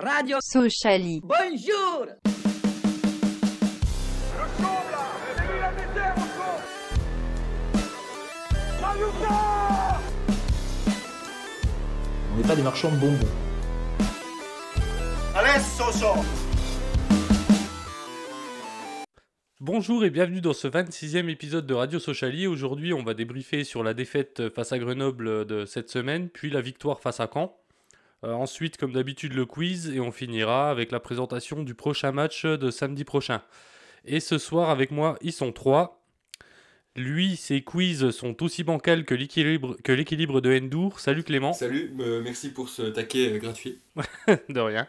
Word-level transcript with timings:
Radio 0.00 0.38
Sociali. 0.40 1.20
Bonjour 1.24 2.06
On 12.32 12.36
n'est 12.36 12.46
pas 12.46 12.54
des 12.54 12.62
marchands 12.62 12.92
de 12.92 12.96
bonbons. 12.96 13.18
Bonjour 19.60 20.04
et 20.04 20.10
bienvenue 20.10 20.40
dans 20.40 20.52
ce 20.52 20.68
26e 20.68 21.28
épisode 21.28 21.66
de 21.66 21.74
Radio 21.74 21.98
Sociali. 21.98 22.46
Aujourd'hui, 22.46 22.92
on 22.92 23.02
va 23.02 23.14
débriefer 23.14 23.64
sur 23.64 23.82
la 23.82 23.94
défaite 23.94 24.48
face 24.50 24.70
à 24.70 24.78
Grenoble 24.78 25.44
de 25.44 25.64
cette 25.64 25.90
semaine, 25.90 26.28
puis 26.28 26.50
la 26.50 26.60
victoire 26.60 27.00
face 27.00 27.18
à 27.18 27.28
Caen. 27.32 27.52
Euh, 28.24 28.32
ensuite, 28.32 28.76
comme 28.76 28.92
d'habitude, 28.92 29.34
le 29.34 29.46
quiz 29.46 29.90
et 29.90 30.00
on 30.00 30.10
finira 30.10 30.70
avec 30.70 30.90
la 30.90 31.00
présentation 31.00 31.62
du 31.62 31.74
prochain 31.74 32.10
match 32.12 32.44
de 32.44 32.70
samedi 32.70 33.04
prochain. 33.04 33.42
Et 34.04 34.20
ce 34.20 34.38
soir, 34.38 34.70
avec 34.70 34.90
moi, 34.90 35.16
ils 35.20 35.32
sont 35.32 35.52
trois. 35.52 36.02
Lui, 36.96 37.36
ses 37.36 37.62
quiz 37.62 38.10
sont 38.10 38.42
aussi 38.42 38.64
bancals 38.64 39.04
que 39.04 39.14
l'équilibre 39.14 39.76
que 39.84 39.92
l'équilibre 39.92 40.40
de 40.40 40.50
Endur. 40.58 40.98
Salut 40.98 41.22
Clément. 41.22 41.52
Salut, 41.52 41.94
euh, 42.00 42.20
merci 42.24 42.50
pour 42.50 42.68
ce 42.68 42.82
taquet 42.82 43.34
euh, 43.34 43.38
gratuit. 43.38 43.78
de 44.48 44.60
rien. 44.60 44.88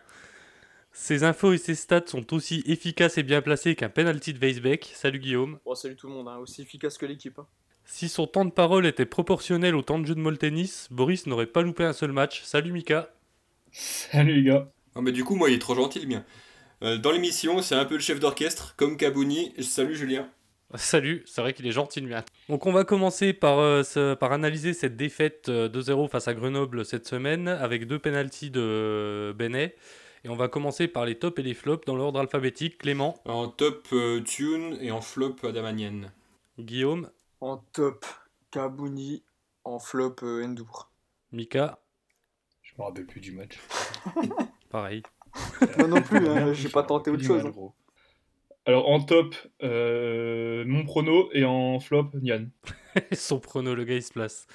Ses 0.92 1.24
infos 1.24 1.54
et 1.54 1.60
ses 1.60 1.76
stats 1.76 2.08
sont 2.08 2.34
aussi 2.34 2.64
efficaces 2.66 3.20
et 3.20 3.24
bien 3.24 3.44
placés 3.44 3.76
qu'un 3.76 3.90
penalty 3.90 4.34
de 4.34 4.40
Weisbeck. 4.40 4.92
Salut 4.96 5.20
Guillaume. 5.20 5.60
Bon, 5.64 5.76
salut 5.76 5.96
tout 5.96 6.08
le 6.08 6.14
monde, 6.14 6.28
hein, 6.28 6.38
aussi 6.38 6.64
efficace 6.64 6.98
que 6.98 7.06
l'équipe. 7.06 7.38
hein. 7.38 7.46
Si 7.86 8.10
son 8.10 8.26
temps 8.26 8.46
de 8.46 8.52
parole 8.52 8.88
était 8.88 9.06
proportionnel 9.06 9.76
au 9.76 9.84
temps 9.84 10.00
de 10.00 10.06
jeu 10.06 10.16
de 10.16 10.20
Moltenis, 10.20 10.88
Boris 10.90 11.28
n'aurait 11.28 11.46
pas 11.46 11.62
loupé 11.62 11.84
un 11.84 11.94
seul 11.94 12.12
match. 12.12 12.42
Salut 12.44 12.72
Mika. 12.72 13.12
Salut 13.72 14.36
les 14.36 14.44
gars. 14.44 14.72
Ah, 14.96 15.02
mais 15.02 15.12
du 15.12 15.24
coup, 15.24 15.36
moi, 15.36 15.50
il 15.50 15.56
est 15.56 15.60
trop 15.60 15.76
gentil, 15.76 16.00
le 16.00 16.08
mien. 16.08 16.26
Euh, 16.82 16.98
dans 16.98 17.12
l'émission, 17.12 17.62
c'est 17.62 17.76
un 17.76 17.86
peu 17.86 17.96
le 17.96 18.00
chef 18.00 18.20
d'orchestre, 18.20 18.74
comme 18.78 18.98
Kabouni. 18.98 19.54
Salut 19.62 19.96
Julien. 19.96 20.30
Salut, 20.76 21.24
c'est 21.26 21.42
vrai 21.42 21.54
qu'il 21.54 21.66
est 21.66 21.72
gentil 21.72 22.00
le 22.00 22.08
mien. 22.08 22.24
Donc 22.48 22.68
on 22.68 22.72
va 22.72 22.84
commencer 22.84 23.34
par, 23.34 23.58
euh, 23.58 23.82
ce- 23.82 24.14
par 24.14 24.32
analyser 24.34 24.74
cette 24.74 24.96
défaite 24.96 25.50
euh, 25.50 25.68
2-0 25.68 26.08
face 26.08 26.28
à 26.28 26.36
Grenoble 26.36 26.86
cette 26.86 27.08
semaine 27.08 27.48
avec 27.48 27.88
deux 27.88 27.98
pénalties 27.98 28.52
de 28.52 29.34
Benet. 29.36 29.76
Et 30.24 30.30
on 30.30 30.36
va 30.36 30.48
commencer 30.48 30.88
par 30.88 31.06
les 31.08 31.16
tops 31.18 31.40
et 31.40 31.44
les 31.44 31.56
flops 31.56 31.86
dans 31.88 31.96
l'ordre 31.96 32.20
alphabétique. 32.20 32.78
Clément, 32.78 33.20
En 33.26 33.48
top, 33.48 33.88
euh, 33.94 34.22
Tune 34.22 34.78
et 34.80 34.92
en 34.92 35.02
flop, 35.02 35.38
Adamanienne. 35.44 36.12
Guillaume, 36.60 37.10
En 37.42 37.58
top, 37.58 38.06
Kabouni. 38.52 39.24
En 39.64 39.80
flop, 39.80 40.18
euh, 40.24 40.44
Endur. 40.46 40.92
Mika, 41.32 41.80
me 42.80 42.84
rappelle 42.86 43.06
plus 43.06 43.22
du 43.22 43.32
match. 43.32 43.60
pareil. 44.70 45.04
Moi 45.78 45.88
non 45.88 46.02
plus, 46.02 46.28
hein, 46.28 46.54
j'ai 46.54 46.70
pas 46.70 46.84
tenté 46.84 47.12
autre 47.12 47.24
chose. 47.24 47.44
mal, 47.44 47.52
gros. 47.52 47.74
Alors 48.66 48.90
en 48.90 49.00
top, 49.02 49.36
euh, 49.64 50.64
mon 50.66 50.84
prono 50.86 51.30
et 51.34 51.44
en 51.46 51.80
flop, 51.80 52.12
Nian. 52.22 52.48
Son 53.12 53.40
prono, 53.40 53.76
le 53.76 53.84
gars, 53.84 53.96
il 53.96 54.04
se 54.04 54.14
place. 54.14 54.48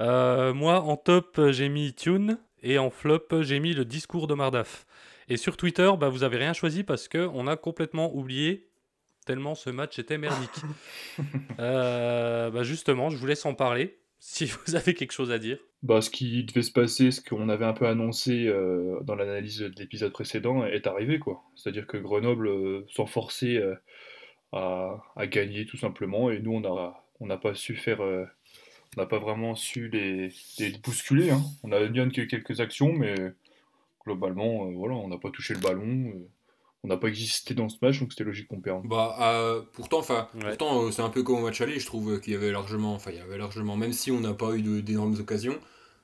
Euh, 0.00 0.54
moi, 0.54 0.80
en 0.82 0.96
top, 0.96 1.40
j'ai 1.50 1.68
mis 1.68 1.94
Tune. 1.94 2.38
Et 2.62 2.78
en 2.78 2.90
flop, 2.90 3.42
j'ai 3.42 3.58
mis 3.58 3.72
le 3.72 3.84
discours 3.84 4.26
de 4.26 4.34
Mardaf. 4.34 4.86
Et 5.28 5.36
sur 5.36 5.56
Twitter, 5.56 5.90
bah, 5.98 6.08
vous 6.08 6.24
avez 6.24 6.36
rien 6.36 6.52
choisi 6.52 6.84
parce 6.84 7.08
que 7.08 7.30
on 7.32 7.46
a 7.46 7.56
complètement 7.56 8.14
oublié 8.14 8.68
tellement 9.24 9.54
ce 9.54 9.70
match 9.70 9.98
était 9.98 10.18
merdique. 10.18 10.50
Euh, 11.58 12.50
bah, 12.50 12.62
justement, 12.62 13.10
je 13.10 13.16
vous 13.16 13.26
laisse 13.26 13.44
en 13.44 13.54
parler 13.54 13.98
si 14.18 14.46
vous 14.46 14.74
avez 14.74 14.94
quelque 14.94 15.12
chose 15.12 15.30
à 15.30 15.38
dire. 15.38 15.58
Bah, 15.82 16.02
ce 16.02 16.10
qui 16.10 16.44
devait 16.44 16.62
se 16.62 16.72
passer, 16.72 17.10
ce 17.10 17.22
qu'on 17.22 17.48
avait 17.48 17.64
un 17.64 17.72
peu 17.72 17.86
annoncé 17.86 18.46
euh, 18.46 19.00
dans 19.00 19.14
l'analyse 19.14 19.60
de 19.60 19.72
l'épisode 19.78 20.12
précédent, 20.12 20.66
est 20.66 20.86
arrivé 20.86 21.18
quoi. 21.18 21.42
C'est-à-dire 21.56 21.86
que 21.86 21.96
Grenoble 21.96 22.48
euh, 22.48 22.86
s'en 22.90 23.06
forçait 23.06 23.56
euh, 23.56 23.74
à, 24.52 25.26
gagner 25.26 25.64
tout 25.64 25.78
simplement, 25.78 26.30
et 26.30 26.38
nous 26.38 26.52
on 26.52 26.64
a 26.64 27.02
on 27.20 27.26
n'a 27.26 27.38
pas 27.38 27.54
su 27.54 27.76
faire, 27.76 28.00
n'a 28.96 29.06
pas 29.06 29.18
vraiment 29.18 29.54
su 29.54 29.88
les, 29.88 30.32
les 30.58 30.72
bousculer. 30.82 31.30
hein. 31.30 31.40
On 31.62 31.72
a 31.72 31.78
a 31.78 31.82
eu 31.82 32.26
quelques 32.26 32.60
actions, 32.60 32.92
mais 32.92 33.14
globalement, 34.04 34.70
voilà, 34.72 34.94
on 34.94 35.08
n'a 35.08 35.18
pas 35.18 35.30
touché 35.30 35.54
le 35.54 35.60
ballon, 35.60 36.14
on 36.82 36.88
n'a 36.88 36.96
pas 36.96 37.08
existé 37.08 37.54
dans 37.54 37.68
ce 37.68 37.76
match, 37.82 38.00
donc 38.00 38.12
c'était 38.12 38.24
logique 38.24 38.48
qu'on 38.48 38.60
perde. 38.60 38.86
Bah, 38.86 39.16
euh, 39.20 39.62
pourtant, 39.72 39.98
enfin, 39.98 40.28
Ouais. 40.34 40.42
pourtant, 40.48 40.84
euh, 40.84 40.90
c'est 40.90 41.02
un 41.02 41.10
peu 41.10 41.22
comme 41.22 41.36
au 41.36 41.40
match 41.42 41.60
aller. 41.60 41.78
Je 41.78 41.86
trouve 41.86 42.20
qu'il 42.20 42.32
y 42.32 42.36
avait 42.36 42.50
largement, 42.52 42.94
enfin, 42.94 43.10
il 43.10 43.18
y 43.18 43.20
avait 43.20 43.36
largement, 43.38 43.76
même 43.76 43.92
si 43.92 44.10
on 44.10 44.20
n'a 44.20 44.32
pas 44.34 44.54
eu 44.54 44.62
de- 44.62 44.80
d'énormes 44.80 45.14
occasions, 45.20 45.58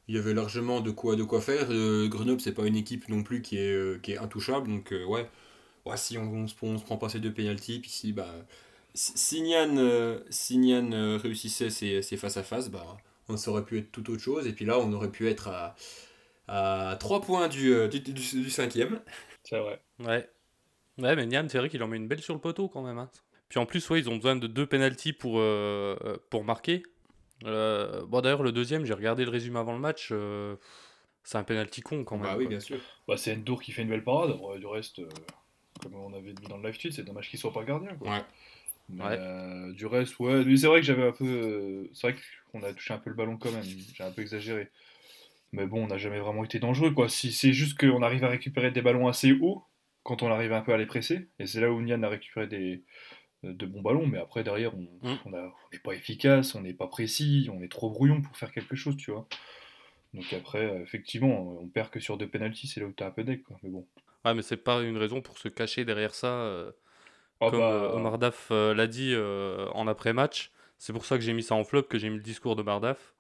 il 0.09 0.15
y 0.17 0.19
avait 0.19 0.35
largement 0.35 0.81
de 0.81 0.91
quoi, 0.91 1.17
de 1.17 1.23
quoi 1.23 1.41
faire. 1.41 1.69
Euh, 1.71 2.09
Grenoble, 2.09 2.41
c'est 2.41 2.53
pas 2.53 2.67
une 2.67 2.77
équipe 2.77 3.09
non 3.09 3.23
plus 3.23 3.41
qui 3.43 3.57
est, 3.59 3.73
euh, 3.73 3.99
qui 4.03 4.13
est 4.13 4.19
intouchable, 4.19 4.69
donc 4.69 4.93
euh, 4.93 5.05
ouais. 5.07 5.29
Ouais, 5.87 5.97
si 5.97 6.19
on, 6.19 6.25
on 6.25 6.49
se, 6.49 6.55
on 6.63 6.79
se 6.79 6.85
prend 6.85 6.99
pas 6.99 7.09
ces 7.09 7.21
deux 7.21 7.33
pénalties, 7.33 7.81
puis 7.81 7.91
si, 7.91 8.13
bah, 8.13 8.29
si 8.95 9.43
Nian, 9.43 9.77
euh, 9.79 10.21
si 10.31 10.59
Nian, 10.59 10.93
euh, 10.93 11.17
réussissait 11.19 11.71
ses, 11.71 12.03
ses 12.03 12.17
face 12.17 12.37
à 12.37 12.43
face, 12.43 12.71
bah, 12.71 12.97
on 13.29 13.37
aurait 13.49 13.65
pu 13.65 13.79
être 13.79 13.93
tout 13.93 14.11
autre 14.11 14.23
chose, 14.23 14.47
et 14.47 14.53
puis 14.53 14.65
là, 14.67 14.79
on 14.79 14.93
aurait 14.93 15.11
pu 15.11 15.29
être 15.29 15.49
à, 15.49 15.77
à 16.49 16.97
3 17.01 17.21
points 17.23 17.49
du, 17.49 17.75
du, 17.89 18.01
du, 18.01 18.13
du 18.13 18.51
cinquième. 18.51 19.01
C'est 19.45 19.59
vrai. 19.59 19.81
Ouais. 20.01 20.29
Ouais, 20.99 21.15
mais 21.17 21.27
Nian, 21.27 21.47
c'est 21.49 21.59
vrai 21.59 21.69
qu'il 21.69 21.83
en 21.83 21.89
met 21.89 21.97
une 21.97 22.09
belle 22.09 22.23
sur 22.23 22.35
le 22.35 22.41
poteau 22.41 22.69
quand 22.69 22.83
même. 22.83 22.99
hein. 22.99 23.11
Puis 23.49 23.59
en 23.61 23.67
plus, 23.67 23.89
ouais, 23.91 24.01
ils 24.01 24.09
ont 24.11 24.17
besoin 24.17 24.35
de 24.37 24.47
deux 24.47 24.67
pénalties 24.67 25.13
pour, 25.13 25.39
euh, 25.39 25.97
euh, 26.05 26.17
pour 26.31 26.43
marquer. 26.45 26.83
Euh, 27.45 28.05
bon, 28.07 28.21
d'ailleurs, 28.23 28.43
le 28.43 28.51
deuxième, 28.53 28.85
j'ai 28.87 28.95
regardé 28.95 29.25
le 29.25 29.31
résumé 29.31 29.59
avant 29.59 29.75
le 29.75 29.79
match. 29.79 30.09
euh, 30.11 30.57
c'est 31.23 31.39
un 31.39 31.45
pénalty 31.45 31.81
con 31.83 32.05
quand 32.05 32.17
même. 32.17 32.25
Bah 32.27 32.37
oui, 32.39 32.45
quoi. 32.45 32.51
bien 32.51 32.61
sûr. 32.61 32.79
Bah, 33.07 33.17
c'est 33.17 33.35
Endur 33.35 33.61
qui 33.61 33.73
fait 33.73 33.83
une 33.83 33.89
belle 33.89 34.05
parade. 34.05 34.37
Ouais, 34.41 34.59
du 34.59 34.67
reste, 34.67 35.01
euh, 35.01 35.09
comme 35.83 35.95
on 35.97 36.13
avait 36.15 36.33
dit 36.33 36.47
dans 36.49 36.57
le 36.57 36.67
live 36.69 36.79
tweet, 36.79 36.93
c'est 36.93 37.03
dommage 37.05 37.29
qu'il 37.29 37.39
soit 37.39 37.53
pas 37.53 37.65
gardien. 37.65 37.95
Quoi. 37.97 38.11
Ouais. 38.11 38.25
Mais, 38.89 39.05
Ouais. 39.05 39.17
euh, 39.19 39.73
du 39.73 39.87
reste, 39.87 40.19
ouais. 40.21 40.45
Mais 40.45 40.57
c'est 40.57 40.67
vrai 40.69 40.81
que 40.81 40.87
j'avais 40.87 41.07
un 41.07 41.13
peu. 41.13 41.89
c'est 41.93 42.11
vrai 42.13 42.17
qu'on 42.53 42.63
a 42.63 42.73
touché 42.73 42.95
un 42.95 42.99
peu 42.99 43.11
le 43.11 43.17
ballon 43.17 43.37
quand 43.37 43.51
même. 43.53 43.65
J'ai 43.95 44.05
un 44.05 44.11
peu 44.13 44.23
exagéré. 44.23 44.71
Mais 45.53 45.67
bon, 45.67 45.85
on 45.85 45.87
n'a 45.89 45.99
jamais 45.99 46.21
vraiment 46.21 46.45
été 46.45 46.59
dangereux. 46.59 46.93
quoi. 46.93 47.09
Si 47.09 47.33
c'est 47.33 47.53
juste 47.53 47.79
qu'on 47.79 48.03
arrive 48.03 48.25
à 48.25 48.29
récupérer 48.29 48.71
des 48.71 48.83
ballons 48.83 49.09
assez 49.09 49.33
hauts 49.33 49.63
quand 50.07 50.23
on 50.23 50.31
arrive 50.31 50.53
un 50.53 50.63
peu 50.63 50.73
à 50.73 50.77
les 50.79 50.87
presser. 50.87 51.29
Et 51.39 51.47
c'est 51.47 51.61
là 51.61 51.71
où 51.71 51.81
Nian 51.83 52.03
a 52.03 52.09
récupéré 52.09 52.47
des, 52.47 52.83
euh, 53.45 53.53
de 53.53 53.67
bons 53.67 53.83
ballons. 53.83 54.07
Mais 54.07 54.19
après, 54.19 54.43
derrière, 54.45 54.73
on 54.75 54.89
Mm. 55.03 55.19
n'est 55.73 55.79
pas 55.81 55.93
efficace, 55.95 56.55
on 56.55 56.61
n'est 56.63 56.73
pas 56.75 56.87
précis, 56.87 57.49
on 57.53 57.61
est 57.63 57.71
trop 57.71 57.91
brouillon 57.91 58.23
pour 58.23 58.37
faire 58.37 58.53
quelque 58.53 58.77
chose, 58.77 58.97
tu 58.97 59.11
vois. 59.11 59.27
Donc 60.15 60.33
après, 60.33 60.81
effectivement, 60.83 61.59
on 61.61 61.69
perd 61.69 61.91
que 61.91 62.01
sur 62.01 62.17
deux 62.17 62.29
penalties, 62.29 62.69
c'est 62.69 62.81
là 62.81 62.87
où 62.87 62.93
t'es 62.93 63.05
un 63.05 63.11
peu 63.11 63.25
deck, 63.25 63.43
quoi. 63.45 63.57
Mais 63.63 63.71
bon. 63.71 63.87
Ouais, 64.25 64.35
mais 64.35 64.43
c'est 64.43 64.57
pas 64.57 64.81
une 64.83 64.97
raison 64.97 65.21
pour 65.21 65.39
se 65.39 65.49
cacher 65.49 65.85
derrière 65.85 66.15
ça. 66.15 66.29
euh, 66.29 66.71
Ah 67.41 67.51
comme 67.51 67.59
bah, 67.61 67.71
euh, 67.73 67.93
Omar 67.93 68.19
Daf 68.19 68.49
euh, 68.51 68.73
l'a 68.75 68.87
dit 68.87 69.13
euh, 69.15 69.69
en 69.75 69.87
après-match. 69.89 70.53
C'est 70.79 70.93
pour 70.93 71.05
ça 71.05 71.17
que 71.19 71.23
j'ai 71.25 71.33
mis 71.35 71.43
ça 71.43 71.55
en 71.55 71.65
flop, 71.65 71.83
que 71.85 71.99
j'ai 71.99 72.09
mis 72.11 72.17
le 72.17 72.23
discours 72.23 72.57
de 72.57 72.63
Mardaf. 72.63 73.15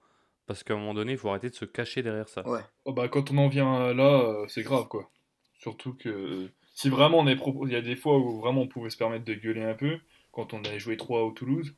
Parce 0.46 0.62
qu'à 0.62 0.74
un 0.74 0.76
moment 0.78 0.94
donné, 0.94 1.12
il 1.12 1.18
faut 1.18 1.28
arrêter 1.28 1.50
de 1.50 1.54
se 1.54 1.64
cacher 1.64 2.02
derrière 2.02 2.28
ça. 2.28 2.46
Ouais. 2.48 2.60
Oh 2.84 2.92
bah, 2.92 3.08
quand 3.08 3.30
on 3.32 3.38
en 3.38 3.48
vient 3.48 3.92
là, 3.92 4.20
euh, 4.22 4.46
c'est 4.48 4.62
grave 4.62 4.86
quoi. 4.88 5.10
Surtout 5.58 5.94
que 5.94 6.08
euh, 6.08 6.48
si 6.76 6.88
vraiment 6.88 7.18
on 7.18 7.26
est 7.26 7.36
il 7.64 7.72
y 7.72 7.76
a 7.76 7.80
des 7.80 7.96
fois 7.96 8.16
où 8.18 8.38
vraiment 8.40 8.60
on 8.62 8.68
pouvait 8.68 8.90
se 8.90 8.96
permettre 8.96 9.24
de 9.24 9.34
gueuler 9.34 9.64
un 9.64 9.74
peu, 9.74 9.98
quand 10.30 10.54
on 10.54 10.62
avait 10.62 10.78
joué 10.78 10.96
3 10.96 11.22
au 11.24 11.32
Toulouse, 11.32 11.74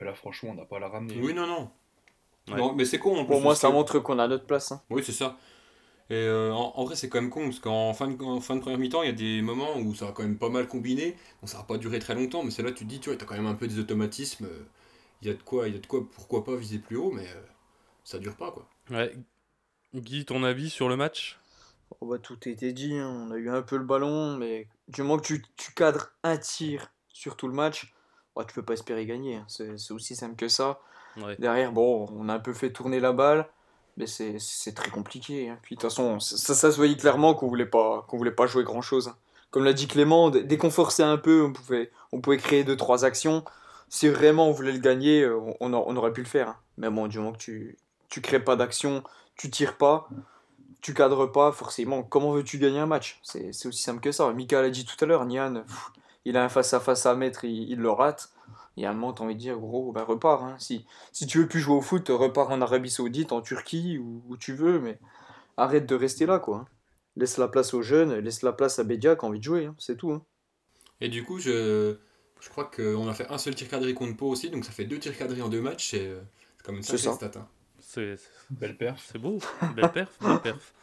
et 0.00 0.04
là 0.04 0.12
franchement 0.12 0.50
on 0.50 0.54
n'a 0.54 0.66
pas 0.66 0.76
à 0.76 0.80
la 0.80 0.88
ramener. 0.88 1.18
Oui, 1.22 1.32
non, 1.32 1.46
non. 1.46 1.70
Ouais. 2.48 2.58
Non, 2.58 2.74
mais 2.74 2.84
c'est 2.84 2.98
con. 2.98 3.16
en 3.18 3.24
Pour 3.24 3.40
moi, 3.40 3.54
ça 3.54 3.68
que- 3.68 3.72
montre 3.74 4.00
qu'on 4.00 4.18
a 4.18 4.28
notre 4.28 4.44
place. 4.46 4.72
hein. 4.72 4.82
Oui, 4.90 5.02
c'est 5.04 5.12
ça. 5.12 5.38
Et 6.10 6.14
euh, 6.14 6.52
en, 6.52 6.72
en 6.76 6.84
vrai, 6.84 6.96
c'est 6.96 7.08
quand 7.08 7.20
même 7.20 7.30
con, 7.30 7.44
parce 7.44 7.60
qu'en 7.60 7.94
fin 7.94 8.08
de, 8.08 8.22
en 8.22 8.40
fin 8.40 8.56
de 8.56 8.60
première 8.60 8.78
mi-temps, 8.78 9.02
il 9.02 9.06
y 9.06 9.10
a 9.10 9.12
des 9.12 9.42
moments 9.42 9.76
où 9.78 9.94
ça 9.94 10.08
a 10.08 10.12
quand 10.12 10.24
même 10.24 10.38
pas 10.38 10.48
mal 10.50 10.66
combiné. 10.68 11.16
Bon, 11.40 11.46
ça 11.46 11.58
n'a 11.58 11.64
pas 11.64 11.78
duré 11.78 12.00
très 12.00 12.14
longtemps, 12.16 12.42
mais 12.44 12.50
c'est 12.50 12.62
là 12.64 12.72
que 12.72 12.78
tu 12.78 12.84
te 12.84 12.90
dis, 12.90 13.00
tu 13.00 13.10
vois, 13.10 13.16
t'as 13.18 13.26
quand 13.26 13.36
même 13.36 13.46
un 13.46 13.54
peu 13.54 13.68
des 13.68 13.78
automatismes. 13.78 14.46
euh, 14.46 14.66
Il 15.22 15.28
y 15.28 15.30
a 15.30 15.34
de 15.34 15.42
quoi, 15.42 15.68
il 15.68 15.74
y 15.74 15.76
a 15.78 15.80
de 15.80 15.86
quoi, 15.86 16.04
pourquoi 16.10 16.44
pas 16.44 16.56
viser 16.56 16.78
plus 16.80 16.96
haut, 16.96 17.12
mais 17.12 17.28
euh, 17.28 17.42
ça 18.04 18.18
dure 18.18 18.36
pas, 18.36 18.50
quoi. 18.52 18.68
Ouais. 18.90 19.14
Guy, 19.94 20.24
ton 20.24 20.44
avis 20.44 20.70
sur 20.70 20.88
le 20.88 20.96
match? 20.96 21.39
Oh, 22.00 22.06
bah, 22.06 22.18
tout 22.18 22.38
a 22.46 22.48
été 22.48 22.72
dit, 22.72 22.94
hein. 22.96 23.26
on 23.28 23.30
a 23.32 23.36
eu 23.36 23.50
un 23.50 23.62
peu 23.62 23.76
le 23.76 23.84
ballon, 23.84 24.36
mais 24.36 24.68
du 24.88 25.02
moment 25.02 25.18
que 25.18 25.26
tu, 25.26 25.44
tu 25.56 25.72
cadres 25.74 26.08
un 26.22 26.36
tir 26.38 26.90
sur 27.08 27.36
tout 27.36 27.48
le 27.48 27.54
match, 27.54 27.92
bah, 28.36 28.44
tu 28.46 28.54
peux 28.54 28.62
pas 28.62 28.74
espérer 28.74 29.06
gagner. 29.06 29.36
hein. 29.36 29.44
C'est 29.48 29.92
aussi 29.92 30.14
simple 30.16 30.36
que 30.36 30.48
ça. 30.48 30.80
Ouais. 31.16 31.36
Derrière, 31.38 31.72
bon, 31.72 32.08
on 32.16 32.28
a 32.28 32.34
un 32.34 32.38
peu 32.38 32.52
fait 32.54 32.70
tourner 32.70 33.00
la 33.00 33.12
balle, 33.12 33.46
mais 33.96 34.06
c'est 34.06 34.72
très 34.74 34.90
compliqué. 34.90 35.48
hein. 35.50 35.58
Puis 35.62 35.74
de 35.74 35.80
toute 35.80 35.90
façon, 35.90 36.20
ça, 36.20 36.36
ça, 36.36 36.54
ça 36.54 36.70
se 36.70 36.76
voyait 36.76 36.96
clairement 36.96 37.34
qu'on 37.34 37.48
voulait 37.48 37.66
pas, 37.66 38.04
qu'on 38.08 38.16
voulait 38.16 38.30
pas 38.30 38.46
jouer 38.46 38.62
grand 38.64 38.82
chose. 38.82 39.12
Comme 39.50 39.64
l'a 39.64 39.72
dit 39.72 39.88
Clément, 39.88 40.30
dès 40.30 40.44
dès 40.44 40.56
qu'on 40.56 40.70
forçait 40.70 41.02
un 41.02 41.16
peu, 41.18 41.42
on 41.42 41.52
pouvait, 41.52 41.90
on 42.12 42.20
pouvait 42.20 42.36
créer 42.36 42.62
deux 42.62 42.76
trois 42.76 43.04
actions. 43.04 43.44
Si 43.88 44.08
vraiment 44.08 44.48
on 44.48 44.52
voulait 44.52 44.70
le 44.72 44.78
gagner, 44.78 45.22
euh, 45.22 45.36
on, 45.58 45.74
on 45.74 45.96
aurait 45.96 46.12
pu 46.12 46.20
le 46.22 46.28
faire. 46.28 46.54
Mais 46.78 46.88
bon, 46.88 47.08
du 47.08 47.18
moment 47.18 47.32
que 47.32 47.38
tu, 47.38 47.76
tu 48.08 48.20
crées 48.20 48.38
pas 48.38 48.54
d'action, 48.54 49.02
tu 49.34 49.50
tires 49.50 49.76
pas, 49.76 50.08
tu 50.80 50.94
cadres 50.94 51.26
pas, 51.26 51.52
forcément, 51.52 52.02
comment 52.02 52.32
veux-tu 52.32 52.58
gagner 52.58 52.78
un 52.78 52.86
match? 52.86 53.18
C'est 53.22 53.52
c'est 53.52 53.68
aussi 53.68 53.82
simple 53.82 54.00
que 54.00 54.12
ça. 54.12 54.32
Mika 54.32 54.62
l'a 54.62 54.70
dit 54.70 54.84
tout 54.84 55.02
à 55.02 55.06
l'heure, 55.06 55.24
Nian, 55.26 55.62
pff, 55.62 55.90
il 56.24 56.36
a 56.36 56.44
un 56.44 56.48
face-à-face 56.48 57.06
à 57.06 57.14
mettre, 57.14 57.44
il, 57.44 57.70
il 57.70 57.78
le 57.78 57.90
rate. 57.90 58.30
Il 58.76 58.82
y 58.84 58.86
a 58.86 58.90
un 58.90 58.94
moment, 58.94 59.12
t'as 59.12 59.24
envie 59.24 59.34
de 59.34 59.40
dire, 59.40 59.58
gros, 59.58 59.92
bah 59.92 60.04
repars. 60.04 60.44
hein. 60.44 60.56
Si, 60.58 60.86
si 61.12 61.26
tu 61.26 61.38
veux 61.38 61.48
plus 61.48 61.60
jouer 61.60 61.74
au 61.76 61.80
foot, 61.80 62.08
repars 62.08 62.50
en 62.50 62.60
Arabie 62.62 62.88
Saoudite, 62.90 63.32
en 63.32 63.40
Turquie, 63.42 63.98
où, 63.98 64.22
où 64.28 64.36
tu 64.36 64.54
veux, 64.54 64.78
mais 64.80 64.98
arrête 65.56 65.86
de 65.86 65.94
rester 65.94 66.24
là, 66.24 66.38
quoi. 66.38 66.64
laisse 67.16 67.36
la 67.36 67.48
place 67.48 67.74
aux 67.74 67.82
jeunes, 67.82 68.14
laisse 68.14 68.42
la 68.42 68.52
place 68.52 68.78
à 68.78 68.84
Bédia 68.84 69.16
qui 69.16 69.24
a 69.24 69.28
envie 69.28 69.38
de 69.38 69.44
jouer, 69.44 69.66
hein, 69.66 69.74
c'est 69.78 69.96
tout. 69.96 70.12
hein. 70.12 70.22
Et 71.00 71.08
du 71.08 71.24
coup, 71.24 71.38
je, 71.38 71.96
je 72.40 72.48
crois 72.48 72.64
qu'on 72.64 73.08
a 73.08 73.12
fait 73.14 73.26
un 73.30 73.38
seul 73.38 73.54
tir 73.54 73.68
cadré 73.68 73.92
contre 73.94 74.16
Pau 74.16 74.28
aussi, 74.28 74.50
donc 74.50 74.64
ça 74.64 74.70
fait 74.72 74.84
deux 74.84 74.98
tirs 74.98 75.16
cadrés 75.18 75.42
en 75.42 75.48
deux 75.48 75.60
matchs, 75.60 75.94
et 75.94 76.06
euh, 76.06 76.20
c'est 76.56 76.64
comme 76.64 76.76
une 76.76 76.82
C'est 76.82 76.96
sacrée 76.98 77.28
stat. 77.28 77.48
C'est 77.92 78.14
Belle 78.50 78.76
perf. 78.76 79.04
c'est 79.10 79.18
beau, 79.18 79.40
belle 79.74 79.90
perf, 79.90 80.16
belle 80.20 80.40
perf. 80.40 80.74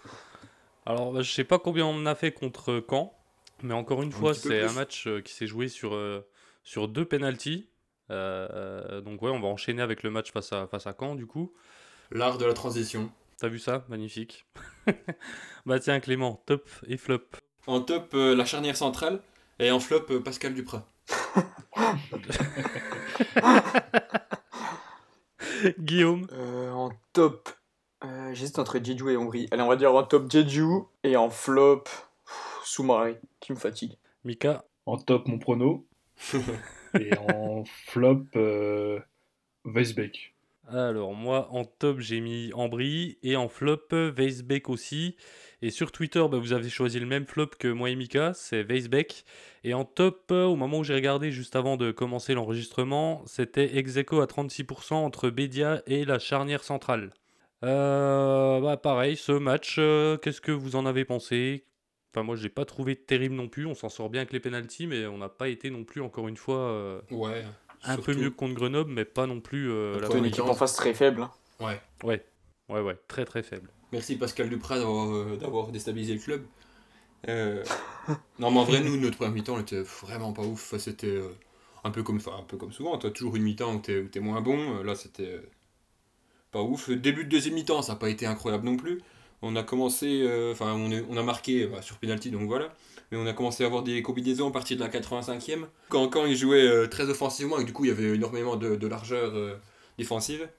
Alors, 0.85 1.23
je 1.23 1.31
sais 1.31 1.45
pas 1.45 1.57
combien 1.57 1.85
on 1.85 2.05
a 2.05 2.15
fait 2.15 2.33
contre 2.33 2.83
Caen, 2.89 3.17
mais 3.63 3.73
encore 3.73 4.03
une 4.03 4.09
Un 4.09 4.11
fois, 4.11 4.33
c'est 4.33 4.61
un 4.63 4.73
match 4.73 5.07
euh, 5.07 5.21
qui 5.21 5.33
s'est 5.33 5.47
joué 5.47 5.69
sur, 5.69 5.95
euh, 5.95 6.27
sur 6.63 6.89
deux 6.89 7.05
penalties. 7.05 7.69
Euh, 8.11 8.99
donc 8.99 9.21
ouais, 9.21 9.31
on 9.31 9.39
va 9.39 9.47
enchaîner 9.47 9.81
avec 9.81 10.03
le 10.03 10.09
match 10.09 10.33
face 10.33 10.51
à, 10.51 10.67
face 10.67 10.85
à 10.85 10.93
Caen, 10.99 11.15
du 11.15 11.25
coup. 11.25 11.53
L'art 12.11 12.37
de 12.37 12.43
la 12.45 12.53
transition. 12.53 13.09
T'as 13.39 13.47
vu 13.47 13.59
ça? 13.59 13.85
Magnifique. 13.87 14.45
bah 15.65 15.79
tiens, 15.79 16.01
Clément, 16.01 16.43
top 16.45 16.69
et 16.87 16.97
flop. 16.97 17.23
En 17.67 17.79
top, 17.79 18.11
euh, 18.15 18.35
la 18.35 18.43
charnière 18.43 18.75
centrale, 18.75 19.21
et 19.59 19.71
en 19.71 19.79
flop, 19.79 20.07
euh, 20.09 20.19
Pascal 20.19 20.53
Duprat. 20.53 20.85
Guillaume 25.79 26.27
Euh, 26.31 26.71
en 26.71 26.91
top, 27.13 27.49
euh, 28.03 28.33
j'hésite 28.33 28.59
entre 28.59 28.83
Jeju 28.83 29.11
et 29.11 29.17
Ombri. 29.17 29.47
Allez, 29.51 29.61
on 29.61 29.67
va 29.67 29.75
dire 29.75 29.93
en 29.93 30.03
top 30.03 30.31
Jeju 30.31 30.83
et 31.03 31.15
en 31.15 31.29
flop, 31.29 31.83
Soumaré, 32.63 33.19
qui 33.39 33.51
me 33.51 33.57
fatigue. 33.57 33.97
Mika 34.23 34.65
En 34.85 34.97
top, 34.97 35.27
mon 35.27 35.39
prono. 35.39 35.85
Et 36.99 37.15
en 37.17 37.63
flop, 37.65 38.23
euh, 38.35 38.99
Weisbeck. 39.65 40.33
Alors, 40.67 41.13
moi, 41.13 41.47
en 41.51 41.63
top, 41.63 41.99
j'ai 41.99 42.21
mis 42.21 42.51
Ambry 42.53 43.17
et 43.23 43.35
en 43.35 43.49
flop, 43.49 43.87
Weisbeck 43.91 44.69
aussi. 44.69 45.15
Et 45.63 45.71
sur 45.71 45.91
Twitter, 45.91 46.23
bah, 46.29 46.37
vous 46.37 46.53
avez 46.53 46.69
choisi 46.69 46.99
le 46.99 47.05
même 47.07 47.25
flop 47.25 47.47
que 47.57 47.67
moi 47.67 47.89
et 47.89 47.95
Mika, 47.95 48.33
c'est 48.35 48.61
Weisbeck. 48.63 49.25
Et 49.63 49.73
en 49.73 49.85
top, 49.85 50.25
euh, 50.31 50.45
au 50.45 50.55
moment 50.55 50.79
où 50.79 50.83
j'ai 50.83 50.93
regardé 50.93 51.31
juste 51.31 51.55
avant 51.55 51.77
de 51.77 51.91
commencer 51.91 52.35
l'enregistrement, 52.35 53.23
c'était 53.25 53.75
Execo 53.77 54.21
à 54.21 54.27
36% 54.27 54.93
entre 54.93 55.29
Bédia 55.31 55.81
et 55.87 56.05
la 56.05 56.19
charnière 56.19 56.63
centrale. 56.63 57.11
Euh, 57.63 58.59
bah, 58.61 58.77
pareil, 58.77 59.15
ce 59.17 59.31
match, 59.31 59.77
euh, 59.79 60.17
qu'est-ce 60.17 60.41
que 60.41 60.51
vous 60.51 60.75
en 60.75 60.85
avez 60.85 61.05
pensé? 61.05 61.65
Enfin, 62.13 62.23
moi, 62.23 62.35
je 62.35 62.43
l'ai 62.43 62.49
pas 62.49 62.65
trouvé 62.65 62.95
terrible 62.95 63.33
non 63.35 63.47
plus. 63.47 63.65
On 63.65 63.73
s'en 63.73 63.89
sort 63.89 64.09
bien 64.11 64.21
avec 64.21 64.33
les 64.33 64.39
pénalties, 64.39 64.85
mais 64.85 65.07
on 65.07 65.17
n'a 65.17 65.29
pas 65.29 65.49
été 65.49 65.71
non 65.71 65.83
plus, 65.83 66.01
encore 66.01 66.27
une 66.27 66.37
fois, 66.37 66.57
euh, 66.59 67.01
Ouais. 67.09 67.43
un 67.83 67.97
peu 67.97 68.13
mieux 68.13 68.29
que 68.29 68.35
contre 68.35 68.53
Grenoble, 68.53 68.91
mais 68.91 69.05
pas 69.05 69.25
non 69.25 69.39
plus 69.41 69.71
euh, 69.71 69.99
la 69.99 70.07
C'est 70.07 70.17
une 70.19 70.25
équipe 70.25 70.43
en 70.43 70.53
face 70.53 70.75
très 70.75 70.93
faible. 70.93 71.21
hein. 71.23 71.31
Ouais. 71.59 71.81
Ouais, 72.03 72.23
ouais, 72.69 72.81
ouais, 72.81 72.97
très 73.07 73.25
très 73.25 73.41
faible. 73.41 73.71
Merci 73.93 74.17
Pascal 74.17 74.49
Duprat 74.49 74.79
d'avoir 74.79 75.69
euh, 75.69 75.71
déstabilisé 75.71 76.13
le 76.13 76.19
club. 76.19 76.45
Euh, 77.29 77.63
non, 78.39 78.51
mais 78.51 78.59
en 78.59 78.63
vrai, 78.63 78.81
nous, 78.81 78.97
notre 78.97 79.17
première 79.17 79.33
mi-temps, 79.33 79.59
était 79.59 79.81
vraiment 79.81 80.33
pas 80.33 80.43
ouf. 80.43 80.73
C'était 80.77 81.07
euh, 81.07 81.29
un, 81.83 81.91
peu 81.91 82.03
comme, 82.03 82.19
un 82.37 82.43
peu 82.43 82.57
comme 82.57 82.73
souvent. 82.73 82.97
Tu 82.97 83.07
as 83.07 83.11
toujours 83.11 83.35
une 83.37 83.43
mi-temps 83.43 83.75
où 83.75 83.79
t'es 83.79 84.03
t'es 84.05 84.19
moins 84.19 84.41
bon. 84.41 84.83
Là, 84.83 84.95
c'était 84.95 85.39
pas 86.51 86.61
ouf. 86.61 86.89
Début 86.89 87.23
de 87.23 87.29
deuxième 87.29 87.53
mi-temps, 87.53 87.81
ça 87.81 87.93
n'a 87.93 87.99
pas 87.99 88.09
été 88.09 88.25
incroyable 88.25 88.65
non 88.65 88.75
plus. 88.75 89.01
On 89.41 89.55
a 89.55 89.63
commencé, 89.63 90.27
enfin, 90.51 90.73
on, 90.73 90.91
on 91.09 91.15
a 91.17 91.23
marqué 91.23 91.67
bah, 91.67 91.81
sur 91.81 91.97
penalty, 91.97 92.31
donc 92.31 92.47
voilà. 92.47 92.73
Mais 93.11 93.17
on 93.17 93.25
a 93.25 93.33
commencé 93.33 93.63
à 93.63 93.67
avoir 93.67 93.83
des 93.83 94.01
combinaisons 94.01 94.49
à 94.49 94.51
partir 94.51 94.77
de 94.77 94.83
la 94.83 94.89
85e. 94.89 95.65
Quand, 95.89 96.09
quand 96.09 96.25
ils 96.25 96.35
jouaient 96.35 96.89
très 96.89 97.09
offensivement, 97.09 97.59
et 97.59 97.63
du 97.63 97.71
coup, 97.71 97.85
il 97.85 97.89
y 97.89 97.91
avait 97.91 98.15
énormément 98.15 98.57
de, 98.57 98.75
de 98.75 98.87
largeur 98.87 99.33
défensive. 99.97 100.49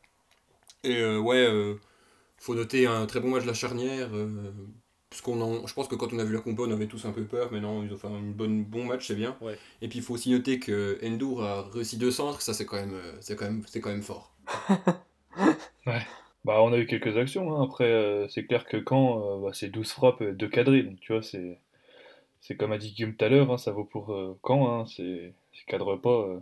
Et 0.84 1.04
ouais, 1.04 1.76
faut 2.38 2.54
noter 2.54 2.86
un 2.86 3.06
très 3.06 3.20
bon 3.20 3.30
match 3.30 3.42
de 3.42 3.48
la 3.48 3.54
charnière. 3.54 4.10
euh, 4.14 4.52
parce 5.10 5.22
qu'on 5.22 5.40
en- 5.40 5.66
je 5.66 5.72
pense 5.72 5.88
que 5.88 5.94
quand 5.94 6.12
on 6.12 6.18
a 6.18 6.24
vu 6.24 6.34
la 6.34 6.40
compo, 6.40 6.66
on 6.66 6.70
avait 6.70 6.86
tous 6.86 7.04
un 7.06 7.12
peu 7.12 7.24
peur, 7.24 7.48
mais 7.50 7.60
non, 7.60 7.82
ils 7.82 7.92
ont 7.92 7.96
fait 7.96 8.08
un 8.08 8.20
bonne, 8.20 8.64
bon 8.64 8.84
match, 8.84 9.06
c'est 9.06 9.14
bien. 9.14 9.36
Ouais. 9.40 9.58
Et 9.80 9.88
puis 9.88 9.98
il 10.00 10.02
faut 10.04 10.14
aussi 10.14 10.30
noter 10.30 10.58
que 10.60 10.98
Endur 11.02 11.42
a 11.42 11.62
réussi 11.70 11.96
deux 11.96 12.10
centres, 12.10 12.42
ça 12.42 12.52
c'est 12.54 12.66
quand 12.66 12.76
même, 12.76 12.92
euh, 12.94 13.12
c'est 13.20 13.34
quand 13.36 13.46
même, 13.46 13.62
c'est 13.66 13.80
quand 13.80 13.90
même 13.90 14.02
fort. 14.02 14.34
Bah, 16.44 16.62
on 16.62 16.72
a 16.72 16.78
eu 16.78 16.86
quelques 16.86 17.16
actions. 17.16 17.54
hein. 17.56 17.64
Après, 17.64 17.84
euh, 17.92 18.28
c'est 18.28 18.44
clair 18.46 18.64
que 18.66 18.76
quand 18.76 19.38
euh, 19.38 19.42
bah, 19.42 19.50
c'est 19.52 19.68
12 19.68 19.90
frappes, 19.92 20.22
euh, 20.22 20.32
2 20.32 20.48
cadrés. 20.48 20.82
Donc, 20.82 21.00
tu 21.00 21.12
vois, 21.12 21.22
c'est 21.22 21.58
c'est 22.40 22.56
comme 22.56 22.72
a 22.72 22.78
dit 22.78 22.92
Guillaume 22.92 23.16
tout 23.16 23.24
à 23.26 23.28
l'heure, 23.30 23.50
hein, 23.52 23.58
ça 23.58 23.72
vaut 23.72 23.84
pour 23.84 24.12
euh, 24.14 24.38
Caen. 24.46 24.80
Hein, 24.82 24.86
c'est 24.86 25.34
cadrent 25.68 26.00
pas, 26.00 26.10
euh, 26.10 26.40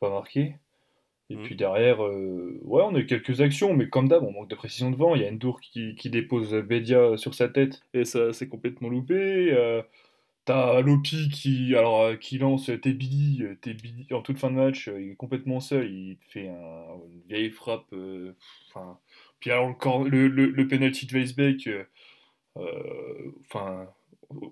pas 0.00 0.10
marquer. 0.10 0.56
Et 1.30 1.36
Mhm. 1.36 1.44
puis 1.44 1.56
derrière, 1.56 2.02
euh, 2.04 2.58
ouais, 2.62 2.82
on 2.84 2.94
a 2.94 3.00
eu 3.00 3.06
quelques 3.06 3.40
actions, 3.42 3.74
mais 3.74 3.88
comme 3.88 4.08
d'hab, 4.08 4.24
on 4.24 4.32
manque 4.32 4.48
de 4.48 4.54
précision 4.54 4.90
devant. 4.90 5.14
Il 5.14 5.22
y 5.22 5.26
a 5.26 5.30
Endur 5.30 5.60
qui, 5.60 5.94
qui 5.94 6.08
dépose 6.10 6.54
Bedia 6.54 7.16
sur 7.18 7.34
sa 7.34 7.48
tête 7.48 7.82
et 7.94 8.04
ça 8.04 8.32
c'est 8.32 8.48
complètement 8.48 8.88
loupé. 8.88 9.14
Euh, 9.52 9.82
T'as 10.44 10.80
Lopi 10.80 11.28
qui, 11.28 11.76
alors, 11.76 12.02
euh, 12.02 12.16
qui 12.16 12.38
lance 12.38 12.70
Tebili, 12.82 13.42
euh, 13.42 13.54
Tebili 13.60 14.06
en 14.12 14.22
toute 14.22 14.38
fin 14.38 14.50
de 14.50 14.56
match, 14.56 14.88
il 14.88 15.10
est 15.12 15.14
complètement 15.16 15.60
seul, 15.60 15.90
il 15.90 16.16
fait 16.30 16.48
un- 16.48 16.96
une 17.12 17.22
vieille 17.28 17.50
frappe. 17.50 17.84
euh, 17.92 18.32
Enfin, 18.70 18.98
puis 19.40 19.50
alors 19.50 19.76
le, 20.06 20.28
le, 20.28 20.68
penalty 20.68 21.06
de 21.06 21.12
Weisbeck, 21.14 21.68
enfin, 23.40 23.88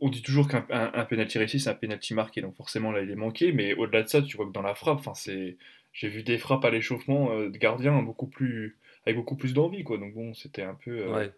on 0.00 0.08
dit 0.08 0.22
toujours 0.22 0.48
qu'un 0.48 0.66
un, 0.70 0.90
un 0.94 1.04
penalty 1.04 1.38
réussi, 1.38 1.60
c'est 1.60 1.70
un 1.70 1.74
penalty 1.74 2.14
marqué, 2.14 2.40
donc 2.40 2.56
forcément 2.56 2.92
là 2.92 3.02
il 3.02 3.10
est 3.10 3.14
manqué, 3.16 3.52
mais 3.52 3.74
au-delà 3.74 4.02
de 4.02 4.08
ça, 4.08 4.22
tu 4.22 4.36
vois 4.36 4.46
que 4.46 4.52
dans 4.52 4.62
la 4.62 4.74
frappe, 4.74 4.98
enfin 4.98 5.14
c'est, 5.14 5.56
j'ai 5.96 6.08
vu 6.08 6.22
des 6.22 6.36
frappes 6.36 6.64
à 6.66 6.70
l'échauffement 6.70 7.30
euh, 7.32 7.48
de 7.48 7.56
gardiens 7.56 8.02
beaucoup 8.02 8.26
plus, 8.26 8.76
avec 9.06 9.16
beaucoup 9.16 9.34
plus 9.34 9.54
d'envie, 9.54 9.82
quoi. 9.82 9.96
Donc 9.96 10.12
bon, 10.14 10.34
c'était 10.34 10.62
un 10.62 10.74
peu, 10.74 10.90
euh, 10.90 11.14
Ouais. 11.14 11.32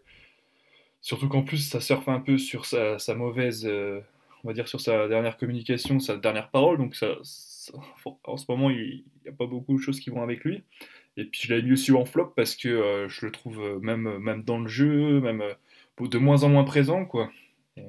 surtout 1.00 1.28
qu'en 1.28 1.42
plus 1.44 1.58
ça 1.58 1.80
surfe 1.80 2.08
un 2.08 2.18
peu 2.18 2.38
sur 2.38 2.66
sa, 2.66 2.98
sa 2.98 3.14
mauvaise, 3.14 3.64
euh, 3.66 4.00
on 4.42 4.48
va 4.48 4.54
dire 4.54 4.66
sur 4.66 4.80
sa 4.80 5.06
dernière 5.06 5.36
communication, 5.36 6.00
sa 6.00 6.16
dernière 6.16 6.50
parole, 6.50 6.76
donc 6.76 6.96
ça, 6.96 7.18
ça- 7.22 7.72
en 8.24 8.36
ce 8.36 8.46
moment 8.48 8.70
il 8.70 9.04
n'y 9.22 9.28
a 9.28 9.32
pas 9.32 9.46
beaucoup 9.46 9.76
de 9.76 9.80
choses 9.80 10.00
qui 10.00 10.10
vont 10.10 10.22
avec 10.22 10.42
lui. 10.44 10.64
Et 11.16 11.24
puis 11.24 11.42
je 11.44 11.50
l'avais 11.50 11.62
mis 11.62 11.72
aussi 11.72 11.92
en 11.92 12.04
flop 12.04 12.32
parce 12.34 12.56
que 12.56 13.06
je 13.08 13.26
le 13.26 13.32
trouve 13.32 13.80
même, 13.80 14.18
même 14.18 14.42
dans 14.42 14.58
le 14.58 14.68
jeu, 14.68 15.20
même 15.20 15.42
de 16.00 16.18
moins 16.18 16.42
en 16.44 16.48
moins 16.48 16.64
présent, 16.64 17.04
quoi. 17.04 17.30
Et, 17.76 17.82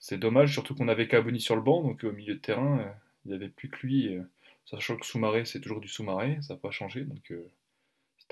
c'est 0.00 0.18
dommage, 0.18 0.52
surtout 0.52 0.74
qu'on 0.74 0.88
avait 0.88 1.06
Caboni 1.06 1.40
sur 1.40 1.54
le 1.56 1.62
banc, 1.62 1.82
donc 1.82 2.02
au 2.04 2.12
milieu 2.12 2.34
de 2.34 2.40
terrain, 2.40 2.92
il 3.24 3.30
n'y 3.30 3.34
avait 3.34 3.48
plus 3.48 3.68
que 3.68 3.86
lui. 3.86 4.18
Sachant 4.70 4.96
que 4.96 5.06
Soumaré, 5.06 5.44
c'est 5.44 5.60
toujours 5.60 5.80
du 5.80 5.88
Soumaré, 5.88 6.38
ça 6.42 6.54
n'a 6.54 6.60
pas 6.60 6.70
changé, 6.70 7.04
donc 7.04 7.30
euh, 7.32 7.48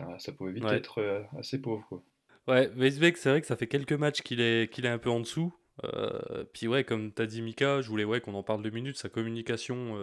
un- 0.00 0.18
ça 0.18 0.32
pouvait 0.32 0.52
vite 0.52 0.64
Ouais. 0.64 0.76
être 0.76 1.00
euh, 1.00 1.22
assez 1.38 1.60
pauvre, 1.60 1.86
quoi. 1.88 2.02
Ouais, 2.48 2.68
Weisbeck, 2.76 3.16
c'est 3.16 3.28
vrai 3.30 3.40
que 3.40 3.46
ça 3.46 3.56
fait 3.56 3.66
quelques 3.66 3.92
matchs 3.92 4.22
qu'il 4.22 4.40
est, 4.40 4.72
qu'il 4.72 4.86
est 4.86 4.88
un 4.90 4.98
peu 4.98 5.10
en 5.10 5.20
dessous. 5.20 5.52
Euh, 5.84 6.44
puis 6.52 6.68
ouais, 6.68 6.84
comme 6.84 7.12
t'as 7.12 7.26
dit 7.26 7.42
Mika, 7.42 7.80
je 7.82 7.88
voulais 7.88 8.04
ouais, 8.04 8.20
qu'on 8.20 8.34
en 8.34 8.42
parle 8.42 8.62
deux 8.62 8.70
minutes. 8.70 8.96
Sa 8.96 9.08
communication, 9.08 9.96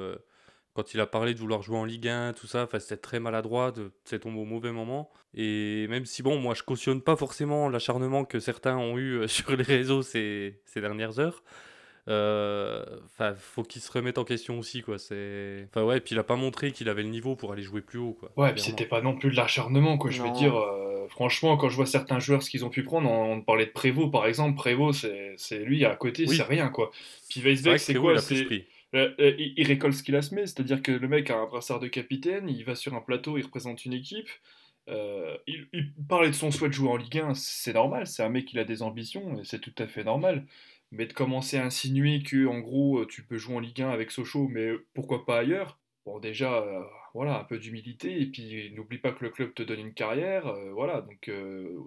quand 0.73 0.93
il 0.93 0.99
a 0.99 1.07
parlé 1.07 1.33
de 1.33 1.39
vouloir 1.39 1.61
jouer 1.63 1.77
en 1.77 1.85
Ligue 1.85 2.07
1, 2.09 2.33
tout 2.33 2.47
ça, 2.47 2.67
c'était 2.79 2.97
très 2.97 3.19
maladroit, 3.19 3.73
c'est 4.05 4.19
tombé 4.19 4.39
au 4.39 4.45
mauvais 4.45 4.71
moment. 4.71 5.11
Et 5.33 5.87
même 5.89 6.05
si 6.05 6.23
bon, 6.23 6.39
moi 6.39 6.53
je 6.55 6.63
cautionne 6.63 7.01
pas 7.01 7.15
forcément 7.15 7.69
l'acharnement 7.69 8.25
que 8.25 8.39
certains 8.39 8.77
ont 8.77 8.97
eu 8.97 9.27
sur 9.29 9.55
les 9.55 9.63
réseaux 9.63 10.01
ces, 10.03 10.61
ces 10.65 10.81
dernières 10.81 11.19
heures. 11.19 11.43
Euh, 12.09 12.83
Enfin, 13.05 13.33
faut 13.35 13.63
qu'il 13.63 13.81
se 13.81 13.91
remette 13.91 14.17
en 14.17 14.23
question 14.25 14.59
aussi, 14.59 14.81
quoi. 14.81 14.97
C'est, 14.99 15.67
enfin 15.69 15.83
ouais, 15.83 15.99
puis 15.99 16.15
il 16.15 16.19
a 16.19 16.23
pas 16.23 16.35
montré 16.35 16.71
qu'il 16.71 16.89
avait 16.89 17.03
le 17.03 17.09
niveau 17.09 17.35
pour 17.35 17.51
aller 17.53 17.63
jouer 17.63 17.81
plus 17.81 17.99
haut, 17.99 18.13
quoi. 18.13 18.31
Ouais, 18.37 18.51
puis 18.53 18.61
c'était 18.61 18.85
pas 18.85 19.01
non 19.01 19.15
plus 19.15 19.29
de 19.31 19.35
l'acharnement, 19.35 19.97
quoi. 19.97 20.11
Je 20.11 20.21
veux 20.21 20.31
dire, 20.31 20.55
euh, 20.55 21.07
franchement, 21.09 21.57
quand 21.57 21.69
je 21.69 21.75
vois 21.75 21.85
certains 21.85 22.19
joueurs, 22.19 22.43
ce 22.43 22.49
qu'ils 22.49 22.65
ont 22.65 22.69
pu 22.69 22.83
prendre, 22.83 23.09
on, 23.09 23.33
on 23.33 23.41
parlait 23.41 23.65
de 23.65 23.71
Prévost, 23.71 24.11
par 24.11 24.25
exemple. 24.25 24.55
Prévost, 24.55 25.01
c'est 25.01 25.33
c'est 25.37 25.59
lui 25.59 25.85
à 25.85 25.95
côté, 25.95 26.25
Oui. 26.27 26.35
c'est 26.35 26.43
rien, 26.43 26.69
quoi. 26.69 26.91
Puis 27.29 27.41
Weisbeck, 27.41 27.79
c'est 27.79 27.95
quoi? 27.95 28.15
Euh, 28.95 29.11
il, 29.39 29.53
il 29.57 29.65
récolte 29.67 29.95
ce 29.95 30.03
qu'il 30.03 30.15
a 30.15 30.21
semé, 30.21 30.41
c'est-à-dire 30.45 30.81
que 30.83 30.91
le 30.91 31.07
mec 31.07 31.29
a 31.31 31.37
un 31.39 31.45
brassard 31.47 31.79
de 31.79 31.87
capitaine, 31.87 32.47
il 32.47 32.63
va 32.63 32.75
sur 32.75 32.93
un 32.93 33.01
plateau, 33.01 33.37
il 33.39 33.43
représente 33.43 33.85
une 33.85 33.93
équipe. 33.93 34.29
euh, 34.89 35.35
il, 35.47 35.67
il 35.73 35.93
parlait 36.07 36.29
de 36.29 36.35
son 36.35 36.51
souhait 36.51 36.67
de 36.69 36.73
jouer 36.73 36.89
en 36.89 36.97
Ligue 36.97 37.17
1, 37.19 37.33
c'est 37.33 37.73
normal, 37.73 38.05
c'est 38.05 38.21
un 38.21 38.29
mec 38.29 38.45
qui 38.45 38.59
a 38.59 38.65
des 38.65 38.81
ambitions, 38.83 39.39
et 39.39 39.45
c'est 39.45 39.59
tout 39.59 39.73
à 39.79 39.87
fait 39.87 40.03
normal. 40.03 40.45
Mais 40.93 41.07
de 41.07 41.13
commencer 41.13 41.57
à 41.57 41.65
insinuer 41.65 42.21
que, 42.21 42.45
en 42.45 42.59
gros, 42.59 42.99
euh, 42.99 43.07
tu 43.07 43.23
peux 43.23 43.37
jouer 43.37 43.55
en 43.55 43.59
Ligue 43.59 43.81
1 43.81 43.89
avec 43.89 44.11
Sochaux, 44.11 44.47
mais 44.47 44.71
pourquoi 44.93 45.25
pas 45.25 45.39
ailleurs? 45.39 45.79
Bon, 46.05 46.19
déjà, 46.19 46.61
euh, 46.61 46.83
voilà, 47.15 47.39
un 47.39 47.43
peu 47.43 47.57
d'humilité, 47.57 48.21
et 48.21 48.27
puis 48.27 48.71
n'oublie 48.75 48.99
pas 48.99 49.11
que 49.11 49.23
le 49.23 49.31
club 49.31 49.55
te 49.55 49.63
donne 49.63 49.79
une 49.79 49.93
carrière, 49.93 50.45
euh, 50.47 50.71
voilà, 50.71 51.01
donc 51.01 51.29
euh, 51.29 51.79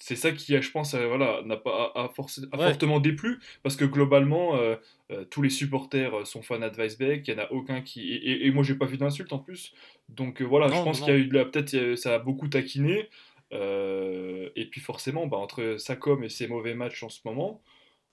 c'est 0.00 0.16
ça 0.16 0.32
qui, 0.32 0.60
je 0.60 0.70
pense, 0.72 0.96
voilà, 0.96 1.42
n'a 1.44 1.58
pas 1.58 1.92
a, 1.94 2.04
a 2.04 2.08
forcé- 2.08 2.48
a 2.50 2.56
Ouais. 2.58 2.64
fortement 2.64 2.98
déplu, 2.98 3.38
parce 3.62 3.76
que 3.76 3.84
globalement, 3.84 4.58
tous 5.30 5.42
les 5.42 5.50
supporters 5.50 6.26
sont 6.26 6.42
fans 6.42 6.58
de 6.58 6.74
Weisbeck, 6.76 7.28
il 7.28 7.34
n'y 7.34 7.40
en 7.40 7.44
a 7.44 7.52
aucun 7.52 7.82
qui. 7.82 8.10
Et, 8.12 8.16
et- 8.16 8.46
et 8.46 8.50
moi, 8.50 8.64
j'ai 8.64 8.74
pas 8.74 8.86
vu 8.86 8.96
d'insulte 8.96 9.32
en 9.32 9.38
plus. 9.38 9.74
Donc 10.08 10.40
voilà, 10.42 10.68
Non, 10.68 10.76
je 10.76 10.82
pense 10.82 11.00
qu'il 11.00 11.12
y 11.12 11.16
a 11.16 11.18
eu 11.18 11.26
de 11.26 11.34
la. 11.34 11.44
Peut-être 11.44 11.96
ça 11.96 12.14
a 12.14 12.18
beaucoup 12.18 12.48
taquiné. 12.48 13.08
et 13.52 14.66
puis 14.70 14.80
forcément, 14.80 15.26
bah, 15.26 15.36
entre 15.36 15.76
sa 15.78 15.96
com 15.96 16.24
et 16.24 16.28
ses 16.28 16.48
mauvais 16.48 16.74
matchs 16.74 17.02
en 17.02 17.08
ce 17.08 17.20
moment, 17.24 17.62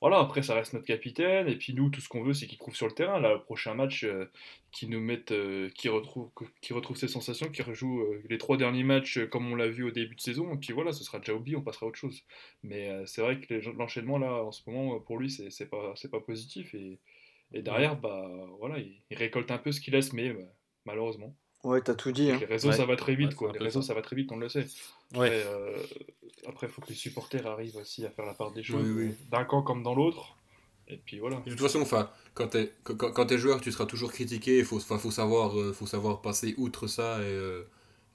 voilà, 0.01 0.20
après 0.20 0.44
ça 0.44 0.54
reste 0.56 0.74
notre 0.74 0.86
capitaine, 0.86 1.48
et 1.48 1.56
puis 1.56 1.74
nous, 1.74 1.89
tout 1.89 2.01
ce 2.01 2.10
qu'on 2.10 2.24
veut, 2.24 2.34
c'est 2.34 2.46
qu'il 2.48 2.58
trouve 2.60 2.75
sur 2.75 2.88
le 2.88 2.94
terrain. 2.94 3.20
Là, 3.20 3.34
le 3.34 3.42
prochain 3.42 3.74
match, 3.74 4.04
euh, 4.04 4.25
qu'il 4.72 4.89
nous 4.92 5.00
mette, 5.01 5.32
euh, 5.32 5.70
qu'il 5.70 5.89
retrouve, 5.89 6.30
qu'il 6.62 6.75
retrouve 6.75 6.98
ses 6.98 7.08
sensations, 7.08 7.50
qu'il 7.50 7.66
rejoue 7.66 8.01
euh, 8.01 8.24
les 8.30 8.38
trois 8.38 8.58
derniers 8.58 8.84
matchs 8.84 9.20
comme 9.30 9.51
on 9.51 9.56
l'a 9.56 9.68
vu 9.68 9.84
au 9.84 9.92
début 9.92 10.16
de 10.16 10.22
saison, 10.22 10.54
et 10.54 10.58
puis 10.58 10.74
voilà, 10.74 10.92
ce 10.92 11.04
sera 11.04 11.20
déjà 11.20 11.34
oublié, 11.34 11.58
on 11.58 11.63
passera 11.63 11.86
à 11.88 11.89
autre 11.89 11.98
chose. 12.00 12.24
Mais 12.63 12.92
c'est 13.08 13.22
vrai 13.22 13.39
que 13.39 13.54
l'enchaînement 13.77 14.18
là, 14.20 14.44
en 14.44 14.51
ce 14.51 14.62
moment, 14.70 15.00
pour 15.00 15.18
lui, 15.18 15.30
c'est 15.32 15.70
pas, 15.70 15.94
pas 16.12 16.22
positif, 16.22 16.75
et, 16.75 17.00
et 17.54 17.62
derrière, 17.63 17.96
bah 18.00 18.30
voilà, 18.60 18.80
il, 18.80 19.01
il 19.10 19.18
récolte 19.18 19.50
un 19.51 19.58
peu 19.58 19.72
ce 19.72 19.82
qu'il 19.82 19.94
laisse, 19.94 20.13
mais 20.13 20.32
bah, 20.34 20.42
malheureusement. 20.86 21.36
Ouais, 21.64 21.82
t'as 21.82 21.96
tout 21.96 22.12
dit. 22.12 22.32
Hein. 22.32 22.38
Les 22.40 22.46
réseaux, 22.46 22.70
Ouais. 22.70 22.76
ça 22.76 22.86
va 22.86 22.96
très 22.96 23.16
vite, 23.16 23.30
Ouais, 23.30 23.36
quoi. 23.36 23.52
Les 23.52 23.60
réseaux, 23.60 23.82
ça. 23.82 23.90
ça 23.90 23.94
va 23.94 24.02
très 24.02 24.16
vite, 24.16 24.32
on 24.32 24.38
le 24.38 24.48
sait. 24.50 24.66
Ouais. 25.16 25.28
Après, 25.28 25.44
euh, 25.46 25.78
après, 26.48 26.68
il 26.68 26.74
faut 26.74 26.82
que 26.82 26.90
les 26.90 26.96
supporters 26.96 27.46
arrivent 27.48 27.76
aussi 27.78 28.06
à 28.06 28.10
faire 28.10 28.26
la 28.26 28.34
part 28.34 28.52
des 28.52 28.64
choses, 28.64 28.88
Oui, 28.88 29.08
oui. 29.08 29.16
d'un 29.32 29.44
camp 29.44 29.62
comme 29.64 29.84
dans 29.84 29.96
l'autre. 29.96 30.38
Et 30.88 30.96
puis 30.98 31.20
voilà. 31.20 31.38
De 31.46 31.50
toute 31.50 31.60
façon, 31.60 31.82
enfin, 31.82 32.10
quand 32.34 32.48
t'es 32.48 32.72
quand, 32.84 32.96
quand- 32.96 33.26
t'es 33.26 33.38
joueur, 33.38 33.60
tu 33.60 33.72
seras 33.74 33.86
toujours 33.86 34.12
critiqué. 34.14 34.60
Il 34.60 34.64
faut, 34.66 34.78
enfin, 34.78 34.98
faut, 34.98 35.12
savoir, 35.12 35.60
euh, 35.60 35.74
faut 35.74 35.86
savoir 35.86 36.22
passer 36.22 36.54
outre 36.58 36.88
ça 36.88 37.20
et, 37.20 37.24
euh, 37.26 37.64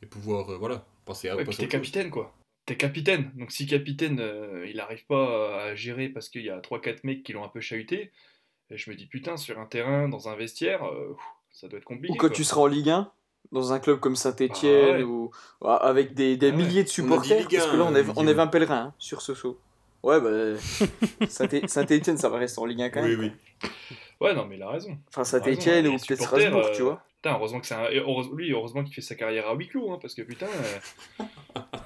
et 0.03 0.07
pouvoir 0.07 0.49
euh, 0.51 0.57
voilà, 0.57 0.87
passer 1.05 1.29
à 1.29 1.33
Ouais, 1.37 1.43
puis 1.43 1.47
passer 1.47 1.59
t'es 1.59 1.65
autre 1.65 1.73
chose. 1.73 1.81
capitaine, 1.93 2.11
quoi. 2.11 2.35
T'es 2.65 2.77
capitaine. 2.79 3.31
Donc 3.35 3.51
si 3.53 3.67
capitaine, 3.67 4.21
euh, 4.21 4.67
il 4.67 4.81
arrive 4.81 5.05
pas 5.05 5.65
à 5.65 5.75
gérer 5.75 6.09
parce 6.09 6.31
qu'il 6.31 6.45
y 6.45 6.49
a 6.49 6.61
3-4 6.61 7.01
mecs 7.05 7.23
qui 7.25 7.35
l'ont 7.35 7.45
un 7.45 7.49
peu 7.49 7.61
chahuté, 7.61 8.11
et 8.71 8.79
je 8.79 8.89
me 8.89 8.97
dis, 8.97 9.05
putain, 9.07 9.37
sur 9.37 9.59
un 9.59 9.67
terrain, 9.67 10.09
dans 10.09 10.31
un 10.31 10.37
vestiaire, 10.37 10.83
euh, 10.87 11.15
ça 11.51 11.69
doit 11.69 11.79
être 11.79 11.85
compliqué. 11.85 12.15
Ou 12.15 12.17
quand 12.17 12.29
quoi. 12.29 12.37
tu 12.37 12.45
seras 12.45 12.63
en 12.63 12.67
Ligue 12.69 12.89
1, 12.89 13.13
dans 13.51 13.73
un 13.73 13.81
club 13.81 13.99
comme 14.01 14.17
Saint-Etienne, 14.17 14.89
Ah 14.89 14.97
ouais. 14.99 15.03
ou 15.03 15.31
ouais, 15.61 15.71
avec 15.81 16.15
des, 16.15 16.37
des 16.37 16.49
Ah 16.49 16.51
ouais. 16.51 16.57
milliers 16.57 16.85
de 16.85 16.89
supporters, 16.89 17.39
Ligue 17.39 17.49
parce 17.55 17.67
que 17.67 17.75
1, 17.75 17.79
là 17.79 17.85
on 17.91 17.95
est, 17.95 18.05
on 18.17 18.27
est 18.27 18.33
20 18.35 18.47
pèlerins 18.47 18.75
hein, 18.77 18.95
sur 18.99 19.21
ce 19.23 19.35
show. 19.35 19.59
Ouais, 20.03 20.21
bah. 20.21 20.59
Saint- 21.29 21.67
Saint-Etienne, 21.69 22.19
ça 22.19 22.29
va 22.29 22.39
rester 22.39 22.61
en 22.61 22.65
Ligue 22.67 22.83
1 22.83 22.91
quand 22.91 23.03
Oui, 23.03 23.17
même. 23.17 23.21
oui. 23.63 23.69
Ouais, 24.21 24.35
non, 24.35 24.47
mais 24.47 24.57
il 24.57 24.63
a 24.63 24.69
raison. 24.71 24.97
Enfin, 25.09 25.25
Saint-Etienne 25.25 25.85
les 25.85 25.89
ou 25.91 25.93
peut-être 25.93 26.05
supporters, 26.23 26.41
Strasbourg, 26.41 26.67
euh, 26.67 26.73
tu 26.75 26.83
vois. 26.83 27.03
Putain, 27.17 27.37
heureusement 27.37 27.61
que 27.61 27.67
c'est 27.67 27.75
un... 27.75 27.89
lui, 28.35 28.51
heureusement 28.53 28.83
qu'il 28.83 28.95
fait 28.95 29.01
sa 29.01 29.15
carrière 29.15 29.49
à 29.49 29.55
huis 29.55 29.69
clos, 29.69 29.93
hein, 29.93 29.99
parce 30.03 30.15
que 30.15 30.23
putain, 30.23 30.47
euh, 30.47 31.25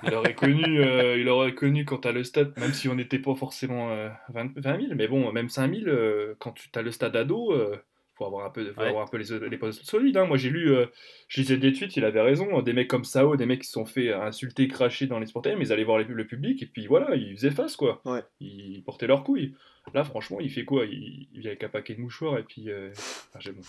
il 0.03 0.15
aurait 0.15 0.35
connu, 0.35 0.81
euh, 0.81 1.19
il 1.19 1.29
aurait 1.29 1.55
connu 1.55 1.85
quand 1.85 1.99
t'as 1.99 2.13
le 2.13 2.25
stade, 2.25 2.55
même 2.59 2.73
si 2.73 2.89
on 2.89 2.95
n'était 2.95 3.19
pas 3.19 3.35
forcément 3.35 3.91
euh, 3.91 4.09
20, 4.31 4.53
20 4.57 4.81
000, 4.81 4.95
mais 4.95 5.09
bon, 5.09 5.31
même 5.33 5.51
5 5.51 5.75
000, 5.75 5.89
euh, 5.89 6.35
quand 6.39 6.53
tu 6.53 6.71
as 6.75 6.81
le 6.83 6.91
stade 6.91 7.17
ado, 7.17 7.53
euh, 7.53 7.77
faut 8.17 8.25
avoir 8.25 8.47
un 8.47 8.51
peu, 8.51 8.73
faut 8.73 8.81
Ouais. 8.81 8.89
avoir 8.89 9.05
un 9.05 9.09
peu 9.09 9.17
les, 9.19 9.49
les 9.49 9.59
postes 9.59 9.85
solides. 9.85 10.17
hein. 10.17 10.25
Moi, 10.27 10.37
j'ai 10.37 10.51
lu, 10.51 10.71
euh, 10.75 10.87
je 11.29 11.41
lisais 11.41 11.57
des 11.59 11.73
tweets, 11.73 11.97
il 11.97 12.05
avait 12.05 12.21
raison, 12.23 12.63
des 12.63 12.73
mecs 12.73 12.89
comme 12.89 13.05
Sao, 13.05 13.37
des 13.37 13.47
mecs 13.47 13.61
qui 13.61 13.67
se 13.67 13.73
sont 13.73 13.85
fait 13.85 14.13
insulter, 14.13 14.69
cracher 14.69 15.07
dans 15.07 15.19
les 15.19 15.27
supporters, 15.27 15.57
mais 15.57 15.67
ils 15.67 15.73
allaient 15.73 15.85
voir 15.85 15.99
les- 15.99 16.05
le 16.05 16.27
public 16.27 16.63
et 16.63 16.67
puis 16.67 16.87
voilà, 16.87 17.15
ils 17.17 17.37
faisaient 17.37 17.51
face 17.51 17.77
quoi. 17.77 18.01
Ouais. 18.05 18.23
Ils 18.41 18.83
portaient 18.85 19.07
leurs 19.07 19.23
couilles. 19.25 19.55
Là, 19.95 20.03
franchement, 20.05 20.39
il 20.41 20.51
fait 20.51 20.65
quoi? 20.65 20.85
Il, 20.87 21.29
il 21.33 21.41
vient 21.41 21.51
avec 21.51 21.63
un 21.65 21.69
paquet 21.69 21.95
de 21.95 22.01
mouchoirs 22.01 22.39
et 22.39 22.43
puis. 22.43 22.71
euh, 22.71 22.91
enfin, 22.93 23.39
j'ai- 23.41 23.53
bon. 23.53 23.63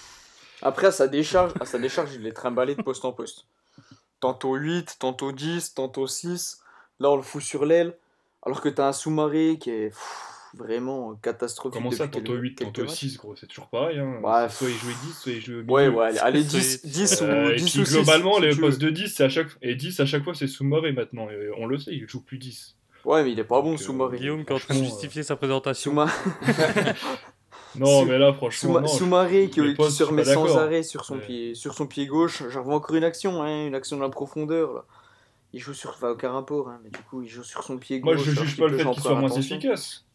Après, 0.61 0.87
à 0.87 0.91
sa 0.91 1.07
décharge, 1.07 1.51
à 1.59 1.65
sa 1.65 1.77
décharge 1.77 2.15
il 2.15 2.25
est 2.25 2.31
trimballé 2.31 2.73
de 2.75 2.81
poste 2.81 3.05
en 3.05 3.11
poste. 3.11 3.45
Tantôt 4.19 4.55
8, 4.55 4.95
tantôt 4.99 5.31
10, 5.31 5.75
tantôt 5.75 6.07
6. 6.07 6.61
Là, 6.99 7.11
on 7.11 7.15
le 7.17 7.21
fout 7.21 7.43
sur 7.43 7.65
l'aile. 7.65 7.95
Alors 8.43 8.61
que 8.61 8.69
t'as 8.69 8.87
un 8.87 8.93
sous-marin 8.93 9.55
qui 9.57 9.69
est 9.69 9.91
vraiment 10.55 11.15
catastrophique. 11.15 11.73
Comment 11.77 11.91
ça, 11.91 12.07
tantôt 12.07 12.33
quelques- 12.33 12.41
8, 12.41 12.55
quelques 12.55 12.73
tantôt 12.73 12.87
matchs. 12.87 12.99
6, 12.99 13.17
gros, 13.17 13.35
c'est 13.35 13.47
toujours 13.47 13.67
pareil. 13.69 13.99
Hein. 13.99 14.19
Ouais, 14.23 14.49
soit 14.49 14.69
il 14.69 14.75
jouait 14.75 14.93
10, 15.05 15.13
soit 15.19 15.31
il 15.33 15.41
jouait. 15.41 15.63
Ouais, 15.63 15.87
ouais, 15.87 16.05
allez, 16.05 16.19
allez, 16.19 16.43
C'est- 16.43 16.85
10, 16.85 16.85
10 16.85 17.21
Euh, 17.21 17.47
ou, 17.47 17.49
et 17.51 17.55
10 17.55 17.71
puis 17.71 17.81
ou 17.81 17.85
6. 17.85 17.93
globalement, 17.95 18.35
si 18.35 18.41
les 18.41 18.49
tu 18.53 18.59
postes 18.61 18.79
de 18.81 18.89
10, 18.89 19.07
c'est 19.15 19.23
à 19.23 19.29
chaque... 19.29 19.47
et 19.61 19.75
10 19.75 19.99
à 19.99 20.05
chaque 20.05 20.23
fois, 20.23 20.33
c'est 20.35 20.47
Soumaré 20.47 20.91
maintenant. 20.91 21.29
et 21.29 21.49
on 21.57 21.65
le 21.67 21.77
sait, 21.77 21.91
il 21.93 22.07
joue 22.07 22.21
plus 22.21 22.37
10. 22.37 22.75
Ouais, 23.05 23.23
mais 23.23 23.31
il 23.31 23.39
est 23.39 23.43
pas 23.43 23.61
bon, 23.61 23.71
Donc, 23.71 23.79
euh, 23.79 23.83
sous-marin. 23.83 24.15
Guillaume 24.17 24.43
train 24.43 24.55
de 24.55 24.59
franchement, 24.59 24.83
justifier 24.83 25.23
sa 25.23 25.35
présentation. 25.37 25.93
Souma- 25.93 26.09
Non, 27.75 28.05
mais 28.05 28.17
là, 28.17 28.33
franchement. 28.33 28.81
Je- 28.81 28.87
Soumaré 28.87 29.49
qui, 29.49 29.61
qui 29.75 29.91
se 29.91 30.03
je 30.03 30.03
remet 30.09 30.23
sans 30.25 30.57
arrêt 30.57 30.81
sur 30.83 31.05
son, 31.05 31.15
Ouais. 31.15 31.21
pied, 31.21 31.55
sur 31.55 31.73
son 31.75 31.85
pied 31.85 32.07
gauche. 32.07 32.41
J'en 32.49 32.61
revois 32.61 32.75
encore 32.75 32.95
une 32.95 33.03
action, 33.03 33.43
hein, 33.43 33.67
une 33.67 33.75
action 33.75 33.97
de 33.97 34.01
la 34.01 34.09
profondeur. 34.09 34.73
Là. 34.73 34.85
Il 35.53 35.59
joue 35.59 35.73
sur. 35.73 35.91
Enfin, 35.91 36.09
aucun 36.09 36.31
rapport, 36.31 36.69
hein, 36.69 36.79
mais 36.83 36.89
du 36.89 36.97
coup, 36.99 37.21
il 37.21 37.27
joue 37.29 37.43
sur 37.43 37.63
son 37.63 37.77
pied 37.77 37.99
Moi, 38.01 38.15
gauche. 38.15 38.25
je 38.25 38.31
alors 38.31 38.43
juge 38.45 38.57
pas 38.57 38.67
le 38.67 38.77
fait 38.77 38.83
qu'il 38.89 39.01
soit 39.01 39.13
moins 39.15 39.29
attention. 39.31 39.55
efficace. 39.57 40.05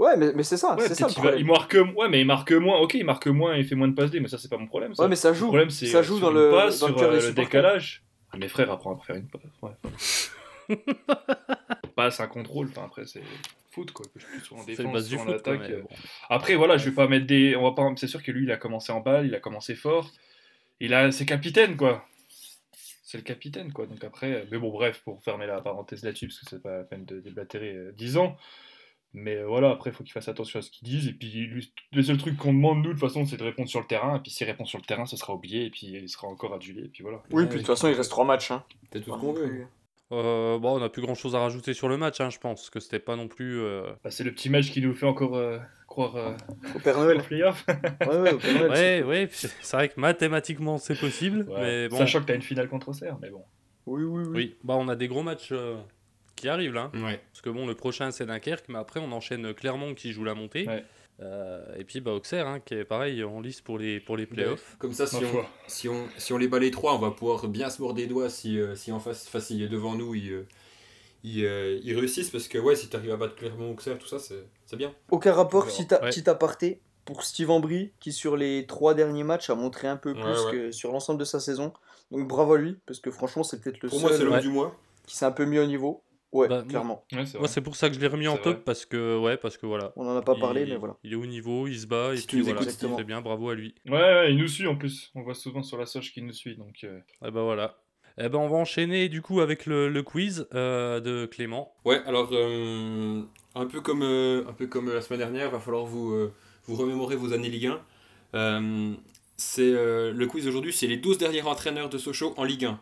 Ouais, 0.00 0.16
mais, 0.16 0.32
mais 0.34 0.42
c'est 0.44 0.56
ça, 0.56 0.76
Ouais, 0.76 0.88
c'est 0.88 0.94
ça 0.94 1.08
qu'il 1.08 1.22
va- 1.22 1.36
il 1.36 1.44
marque 1.44 1.74
moins. 1.76 1.94
Ouais, 1.94 2.08
mais 2.08 2.20
il 2.22 2.26
marque 2.26 2.52
moins. 2.52 2.78
Ok, 2.78 2.94
il 2.94 3.04
marque 3.04 3.26
moins 3.26 3.54
et 3.54 3.62
fait 3.64 3.74
moins 3.74 3.86
de 3.86 3.92
passes 3.94 4.10
D, 4.10 4.18
mais 4.18 4.28
ça, 4.28 4.38
c'est 4.38 4.48
pas 4.48 4.56
mon 4.56 4.66
problème. 4.66 4.94
Ça. 4.94 5.02
Ouais, 5.02 5.10
mais 5.10 5.14
ça 5.16 5.28
Le 5.28 5.34
joue. 5.34 5.48
problème, 5.48 5.68
c'est 5.68 5.84
ça 5.86 5.98
euh, 5.98 6.02
joue 6.02 6.18
dans 6.18 6.30
le, 6.30 6.50
passe, 6.50 6.78
dans 6.80 6.88
le 6.88 6.96
sur 6.96 7.02
euh, 7.06 7.20
le 7.20 7.32
décalage. 7.34 8.02
Ah, 8.32 8.38
mes 8.38 8.48
frères 8.48 8.70
apprennent 8.70 8.94
à 8.94 9.04
faire 9.04 9.16
une 9.16 9.28
passe. 9.28 9.42
Ouais. 9.60 10.78
passe, 11.96 12.20
un 12.20 12.28
contrôle. 12.28 12.68
Enfin, 12.70 12.84
après, 12.86 13.04
c'est 13.04 13.22
foot, 13.72 13.92
quoi. 13.92 14.06
Que 14.06 14.18
je 14.20 14.54
en 14.54 14.64
défense, 14.64 15.08
foot. 15.10 15.28
attaque. 15.34 15.68
euh. 15.70 15.82
bon. 15.82 15.88
Après, 16.30 16.54
voilà, 16.54 16.78
je 16.78 16.88
vais 16.88 16.94
pas 16.94 17.06
mettre 17.06 17.26
des. 17.26 17.54
On 17.56 17.62
va 17.64 17.72
pas. 17.72 17.86
C'est 17.96 18.06
sûr 18.06 18.22
que 18.22 18.32
lui, 18.32 18.44
il 18.44 18.50
a 18.52 18.56
commencé 18.56 18.92
en 18.92 19.00
balle, 19.00 19.26
il 19.26 19.34
a 19.34 19.40
commencé 19.40 19.74
fort. 19.74 20.10
Il 20.80 20.94
a, 20.94 21.12
c'est 21.12 21.26
capitaine, 21.26 21.76
quoi. 21.76 22.06
C'est 23.04 23.18
le 23.18 23.24
capitaine, 23.24 23.70
quoi. 23.72 23.84
Donc 23.86 24.02
après, 24.02 24.46
mais 24.50 24.56
bon, 24.56 24.70
bref, 24.70 25.02
pour 25.04 25.22
fermer 25.22 25.46
la 25.46 25.60
parenthèse 25.60 26.04
là-dessus, 26.04 26.28
parce 26.28 26.38
que 26.40 26.46
c'est 26.48 26.62
pas 26.62 26.78
la 26.78 26.84
peine 26.84 27.04
de 27.04 27.20
déblatérer 27.20 27.74
euh, 27.74 27.92
10 27.98 28.16
ans. 28.16 28.36
Mais 29.12 29.36
euh, 29.36 29.46
voilà, 29.46 29.70
après, 29.70 29.90
il 29.90 29.92
faut 29.92 30.04
qu'il 30.04 30.12
fasse 30.12 30.28
attention 30.28 30.58
à 30.60 30.62
ce 30.62 30.70
qu'ils 30.70 30.86
disent. 30.86 31.08
Et 31.08 31.12
puis, 31.12 31.28
lui, 31.46 31.72
le 31.92 32.02
seul 32.02 32.16
truc 32.16 32.36
qu'on 32.36 32.52
demande, 32.52 32.78
nous, 32.78 32.84
de 32.84 32.90
toute 32.92 33.00
façon, 33.00 33.26
c'est 33.26 33.36
de 33.36 33.42
répondre 33.42 33.68
sur 33.68 33.80
le 33.80 33.86
terrain. 33.86 34.16
Et 34.16 34.20
puis, 34.20 34.30
s'il 34.30 34.46
répond 34.46 34.64
sur 34.64 34.78
le 34.78 34.84
terrain, 34.84 35.04
ce 35.06 35.16
sera 35.16 35.34
oublié. 35.34 35.64
Et 35.66 35.70
puis, 35.70 35.86
il 35.88 36.08
sera 36.08 36.28
encore 36.28 36.54
adulé. 36.54 36.84
Et 36.84 36.88
puis 36.88 37.02
voilà. 37.02 37.20
Oui, 37.32 37.42
Ouais, 37.42 37.48
puis 37.48 37.56
de 37.56 37.62
toute 37.62 37.66
façon, 37.74 37.88
il 37.88 37.94
reste 37.94 38.10
3 38.10 38.24
matchs. 38.24 38.50
Hein. 38.52 38.62
C'est 38.92 39.00
tout 39.02 39.12
ce 39.12 39.18
qu'on 39.18 39.32
veut. 39.32 39.42
plus. 39.48 39.66
Euh, 40.12 40.58
bon, 40.58 40.76
on 40.76 40.80
n'a 40.80 40.88
plus 40.88 41.02
grand 41.02 41.14
chose 41.14 41.36
à 41.36 41.40
rajouter 41.40 41.72
sur 41.72 41.88
le 41.88 41.96
match, 41.96 42.20
hein, 42.20 42.30
je 42.30 42.38
pense, 42.38 42.68
que 42.70 42.80
c'était 42.80 42.98
pas 42.98 43.14
non 43.16 43.28
plus. 43.28 43.60
euh, 43.60 43.92
Bah, 44.02 44.10
c'est 44.10 44.24
le 44.24 44.32
petit 44.32 44.48
match 44.50 44.70
qui 44.72 44.80
nous 44.80 44.92
fait 44.92 45.06
encore 45.06 45.36
euh, 45.36 45.58
croire 45.86 46.16
euh, 46.16 46.32
Au 46.74 46.80
Père 46.80 46.98
Noël. 46.98 47.22
playoff. 47.22 47.64
Ouais, 48.08 48.16
ouais, 48.18 48.32
au 48.32 48.38
Père 48.38 48.54
Noël. 48.54 48.70
Ouais, 48.70 49.02
ouais, 49.08 49.28
c'est 49.30 49.72
vrai 49.76 49.88
que 49.88 50.00
mathématiquement 50.00 50.78
c'est 50.78 50.98
possible, 50.98 51.46
Ouais. 51.48 51.60
mais 51.60 51.88
bon. 51.88 51.96
Sachant 51.98 52.20
que 52.20 52.24
t'as 52.26 52.34
une 52.34 52.42
finale 52.42 52.68
contre 52.68 52.88
Auxerre, 52.88 53.18
mais 53.22 53.30
bon. 53.30 53.42
Oui, 53.86 54.02
oui, 54.02 54.22
oui. 54.26 54.32
Oui, 54.34 54.56
bah 54.64 54.74
on 54.76 54.88
a 54.88 54.96
des 54.96 55.06
gros 55.06 55.22
matchs 55.22 55.50
euh, 55.52 55.76
qui 56.40 56.48
arrivent 56.48 56.74
là. 56.74 56.90
hein. 56.94 57.02
Ouais. 57.04 57.20
Parce 57.32 57.42
que 57.42 57.50
bon, 57.50 57.66
le 57.66 57.74
prochain 57.74 58.10
c'est 58.10 58.26
Dunkerque, 58.26 58.64
mais 58.68 58.78
après 58.78 58.98
on 59.00 59.12
enchaîne 59.12 59.52
Clermont 59.54 59.94
qui 59.94 60.12
joue 60.12 60.24
la 60.24 60.34
montée. 60.34 60.66
Ouais. 60.66 60.84
Euh, 61.22 61.62
et 61.78 61.84
puis 61.84 62.00
bah, 62.00 62.12
Auxerre 62.12 62.46
hein, 62.48 62.60
qui 62.60 62.72
est 62.74 62.84
pareil 62.84 63.22
en 63.24 63.40
lice 63.42 63.60
pour 63.60 63.78
les, 63.78 64.00
pour 64.00 64.16
les 64.16 64.24
playoffs. 64.26 64.76
Comme 64.78 64.94
ça, 64.94 65.06
si 65.06 65.16
on, 65.16 65.44
si, 65.66 65.88
on, 65.88 66.06
si 66.16 66.32
on 66.32 66.38
les 66.38 66.48
bat 66.48 66.58
les 66.58 66.70
trois, 66.70 66.94
on 66.94 66.98
va 66.98 67.10
pouvoir 67.10 67.46
bien 67.46 67.68
se 67.68 67.82
mordre 67.82 67.98
les 67.98 68.06
doigts 68.06 68.30
si, 68.30 68.58
euh, 68.58 68.74
si 68.74 68.90
en 68.90 69.00
face, 69.00 69.26
enfin, 69.28 69.38
si 69.40 69.68
devant 69.68 69.94
nous, 69.94 70.14
ils, 70.14 70.32
euh, 70.32 70.46
ils, 71.22 71.44
euh, 71.44 71.78
ils 71.84 71.94
réussissent. 71.94 72.30
Parce 72.30 72.48
que 72.48 72.56
ouais, 72.56 72.74
si 72.74 72.88
tu 72.88 72.96
arrives 72.96 73.12
à 73.12 73.16
battre 73.18 73.34
Clermont, 73.36 73.72
Auxerre, 73.72 73.98
tout 73.98 74.06
ça, 74.06 74.18
c'est 74.18 74.46
c'est 74.64 74.76
bien. 74.76 74.94
Aucun 75.10 75.32
rapport, 75.34 75.64
a- 75.64 75.66
Ouais. 76.02 76.08
petit 76.08 76.30
aparté, 76.30 76.80
pour 77.04 77.22
Steve 77.22 77.50
Ambry, 77.50 77.92
qui 78.00 78.12
sur 78.12 78.36
les 78.38 78.64
3 78.66 78.94
derniers 78.94 79.24
matchs 79.24 79.50
a 79.50 79.54
montré 79.54 79.88
un 79.88 79.96
peu 79.98 80.14
plus 80.14 80.22
Ouais, 80.22 80.44
ouais. 80.46 80.52
que 80.52 80.72
sur 80.72 80.90
l'ensemble 80.90 81.20
de 81.20 81.24
sa 81.26 81.38
saison. 81.40 81.74
Donc 82.12 82.26
bravo 82.28 82.54
à 82.54 82.58
lui, 82.58 82.78
parce 82.86 82.98
que 82.98 83.10
franchement, 83.10 83.42
c'est 83.42 83.60
peut-être 83.60 83.82
le 83.82 83.90
Pour 83.90 84.00
moi, 84.00 84.10
c'est 84.12 84.18
seul 84.18 84.40
du 84.40 84.48
mois. 84.48 84.74
qui 85.06 85.16
s'est 85.18 85.26
un 85.26 85.32
peu 85.32 85.44
mis 85.44 85.58
au 85.58 85.66
niveau. 85.66 86.02
Ouais, 86.32 86.46
Bah, 86.48 86.56
moi- 86.60 86.64
clairement. 86.68 87.04
Ouais, 87.12 87.26
c'est 87.26 87.38
Moi 87.38 87.48
c'est 87.48 87.60
pour 87.60 87.74
ça 87.74 87.88
que 87.88 87.94
je 87.96 88.00
l'ai 88.00 88.06
remis 88.06 88.28
en 88.28 88.36
top 88.36 88.54
vrai. 88.54 88.62
parce 88.64 88.86
que 88.86 89.18
ouais 89.18 89.36
parce 89.36 89.56
que 89.56 89.66
voilà. 89.66 89.92
On 89.96 90.06
en 90.06 90.16
a 90.16 90.22
pas 90.22 90.36
parlé, 90.36 90.64
mais 90.64 90.76
voilà. 90.76 90.96
Il 91.02 91.12
est 91.12 91.16
au 91.16 91.26
niveau, 91.26 91.66
il 91.66 91.78
se 91.78 91.86
bat 91.86 92.14
Si 92.16 92.22
et 92.22 92.26
tu 92.26 92.36
puis 92.36 92.42
voilà, 92.42 92.62
c'est 92.62 93.04
bien, 93.04 93.20
bravo 93.20 93.48
à 93.50 93.54
lui. 93.54 93.74
Ouais, 93.86 93.92
ouais, 93.92 94.32
il 94.32 94.38
nous 94.38 94.46
suit 94.48 94.66
en 94.68 94.76
plus. 94.76 95.10
On 95.16 95.22
voit 95.22 95.34
souvent 95.34 95.62
sur 95.62 95.76
la 95.78 95.86
soche 95.86 96.12
qu'il 96.12 96.24
nous 96.24 96.32
suit. 96.32 96.56
Donc, 96.56 96.84
euh, 96.84 97.00
Et 97.26 97.30
bah 97.30 97.42
voilà. 97.42 97.78
Et 98.18 98.28
ben 98.28 98.38
on 98.38 98.48
va 98.48 98.56
enchaîner 98.58 99.08
du 99.08 99.22
coup 99.22 99.40
avec 99.40 99.66
le, 99.66 99.88
le 99.88 100.02
quiz 100.02 100.46
euh, 100.54 101.00
de 101.00 101.26
Clément. 101.26 101.72
Ouais, 101.84 102.00
alors 102.06 102.28
euh, 102.32 103.22
un, 103.54 103.66
peu 103.66 103.80
comme, 103.80 104.02
euh, 104.02 104.44
un 104.48 104.52
peu 104.52 104.66
comme 104.66 104.92
la 104.92 105.00
semaine 105.00 105.20
dernière, 105.20 105.50
va 105.50 105.58
falloir 105.58 105.84
vous, 105.84 106.12
euh, 106.12 106.32
vous 106.66 106.76
remémorer 106.76 107.16
vos 107.16 107.32
années 107.32 107.48
Ligue 107.48 107.66
1. 107.66 107.80
Euh, 108.34 108.92
c'est 109.36 109.62
euh, 109.72 110.12
le 110.12 110.26
quiz 110.26 110.46
aujourd'hui, 110.46 110.72
c'est 110.72 110.86
les 110.86 110.96
12 110.98 111.18
derniers 111.18 111.42
entraîneurs 111.42 111.88
de 111.88 111.98
Sochaux 111.98 112.34
en 112.36 112.44
Ligue 112.44 112.66
1. 112.66 112.80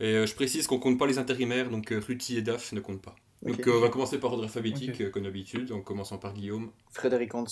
Et 0.00 0.14
euh, 0.14 0.26
je 0.26 0.34
précise 0.34 0.66
qu'on 0.66 0.78
compte 0.78 0.98
pas 0.98 1.06
les 1.06 1.18
intérimaires, 1.18 1.70
donc 1.70 1.92
euh, 1.92 2.00
Ruti 2.06 2.36
et 2.36 2.42
Daf 2.42 2.72
ne 2.72 2.80
comptent 2.80 3.02
pas. 3.02 3.16
Donc 3.42 3.66
euh, 3.66 3.72
on 3.76 3.80
va 3.80 3.88
commencer 3.88 4.18
par 4.18 4.32
ordre 4.32 4.44
alphabétique, 4.44 5.00
euh, 5.00 5.10
comme 5.10 5.24
d'habitude, 5.24 5.72
en 5.72 5.80
commençant 5.80 6.18
par 6.18 6.32
Guillaume. 6.34 6.70
Frédéric 6.90 7.34
Hans. 7.34 7.44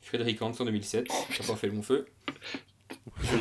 Frédéric 0.00 0.40
Hans 0.42 0.52
en 0.58 0.64
2007, 0.64 1.08
ça 1.10 1.16
n'a 1.42 1.48
pas 1.48 1.56
fait 1.56 1.68
long 1.68 1.82
feu. 1.82 2.06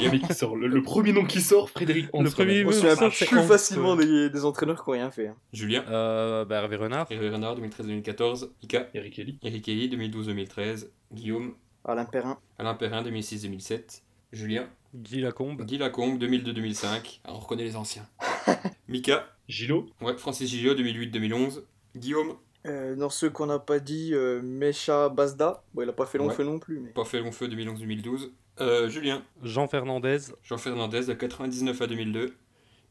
le, 0.01 0.09
mec 0.11 0.27
qui 0.27 0.33
sort, 0.33 0.55
le, 0.55 0.67
le 0.67 0.81
premier 0.81 1.11
nom 1.13 1.25
qui 1.25 1.41
sort, 1.41 1.69
Frédéric 1.69 2.07
Hans. 2.13 2.21
Le 2.23 2.29
premier 2.29 2.63
souvient 2.71 2.95
ça, 2.95 3.09
c'est 3.11 3.25
plus 3.25 3.43
facilement 3.43 3.95
des, 3.95 4.29
des 4.29 4.45
entraîneurs 4.45 4.83
qui 4.83 4.89
n'ont 4.89 4.93
rien 4.93 5.11
fait. 5.11 5.27
hein. 5.27 5.35
Julien, 5.51 5.83
Euh, 5.89 6.45
bah, 6.45 6.57
Hervé 6.61 6.75
Renard. 6.77 7.07
Hervé 7.11 7.29
Renard 7.29 7.59
2013-2014, 7.59 8.49
Ika, 8.61 8.87
Eric 8.93 9.13
Kelly. 9.13 9.39
Eric 9.43 9.63
Kelly 9.65 9.89
2012-2013, 9.89 10.87
Guillaume, 11.11 11.53
Alain 11.85 12.05
Perrin. 12.05 12.37
Alain 12.57 12.73
Perrin 12.75 13.03
2006-2007, 13.03 14.01
Julien, 14.31 14.67
Guy 14.95 15.19
Lacombe. 15.21 15.63
Guy 15.65 15.77
Lacombe 15.77 16.17
2002-2005, 16.21 17.19
alors 17.25 17.37
on 17.37 17.39
reconnaît 17.41 17.63
les 17.65 17.75
anciens. 17.75 18.07
Mika, 18.87 19.27
Gilo. 19.47 19.87
ouais, 20.01 20.17
Francis 20.17 20.49
Gillot 20.49 20.75
2008-2011, 20.75 21.63
Guillaume, 21.95 22.35
Euh, 22.65 22.95
dans 22.95 23.09
ceux 23.09 23.29
qu'on 23.29 23.47
n'a 23.47 23.59
pas 23.59 23.79
dit, 23.79 24.11
euh, 24.13 24.41
Mecha 24.41 25.09
Bazda. 25.09 25.63
Bon, 25.73 25.81
il 25.83 25.89
a 25.89 25.93
pas 25.93 26.05
fait 26.05 26.17
long 26.17 26.27
Ouais. 26.27 26.33
feu 26.33 26.43
non 26.43 26.59
plus, 26.59 26.79
mais. 26.79 26.89
pas 26.91 27.03
fait 27.05 27.19
long 27.19 27.31
feu 27.31 27.47
2011-2012, 27.47 28.31
euh, 28.61 28.87
Julien, 28.89 29.23
Jean 29.41 29.67
Fernandez. 29.67 30.19
Jean 30.43 30.57
Fernandez 30.57 31.05
de 31.05 31.13
99 31.13 31.81
à 31.81 31.87
2002, 31.87 32.35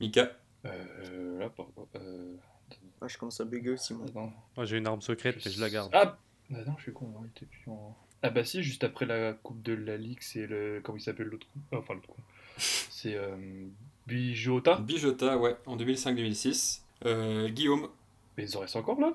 Mika, 0.01 0.31
Euh, 0.65 1.39
là, 1.39 1.49
pardon. 1.51 1.89
Euh, 1.97 2.35
Ah, 3.01 3.09
je 3.09 3.19
commence 3.19 3.41
à 3.41 3.45
bugger 3.45 3.71
aussi, 3.71 3.95
moi. 3.95 4.07
Moi 4.57 4.65
j'ai 4.65 4.77
une 4.79 4.87
arme 4.87 5.01
secrète 5.01 5.37
mais 5.45 5.51
je 5.51 5.61
la 5.61 5.69
garde. 5.71 5.91
Ah, 5.93 6.17
Ah 6.55 6.59
non, 6.67 6.75
je 6.77 6.83
suis 6.85 6.93
con, 6.93 7.13
on 7.19 7.25
était 7.25 7.47
plus 7.47 7.65
en. 7.69 7.97
Ah 8.23 8.31
bah 8.31 8.45
si, 8.45 8.63
juste 8.63 8.85
après 8.85 9.07
la 9.07 9.33
Coupe 9.33 9.61
de 9.63 9.73
la 9.73 9.97
Ligue, 9.97 10.19
c'est 10.21 10.47
le. 10.47 10.81
Comment 10.85 10.99
il 10.99 11.01
s'appelle 11.01 11.27
l'autre 11.27 11.49
con? 11.71 11.79
Enfin, 11.79 11.95
l'autre 11.95 12.07
con. 12.07 12.23
C'est 12.59 13.17
euh, 13.17 13.35
Bijota. 14.07 14.77
Bijota, 14.77 15.37
ouais, 15.39 15.57
en 15.67 15.77
2005-2006. 15.77 16.81
Euh, 17.05 17.49
Guillaume, 17.49 17.89
Mais 18.37 18.45
ils 18.45 18.57
en 18.57 18.61
restent 18.61 18.77
encore 18.77 19.01
là? 19.01 19.13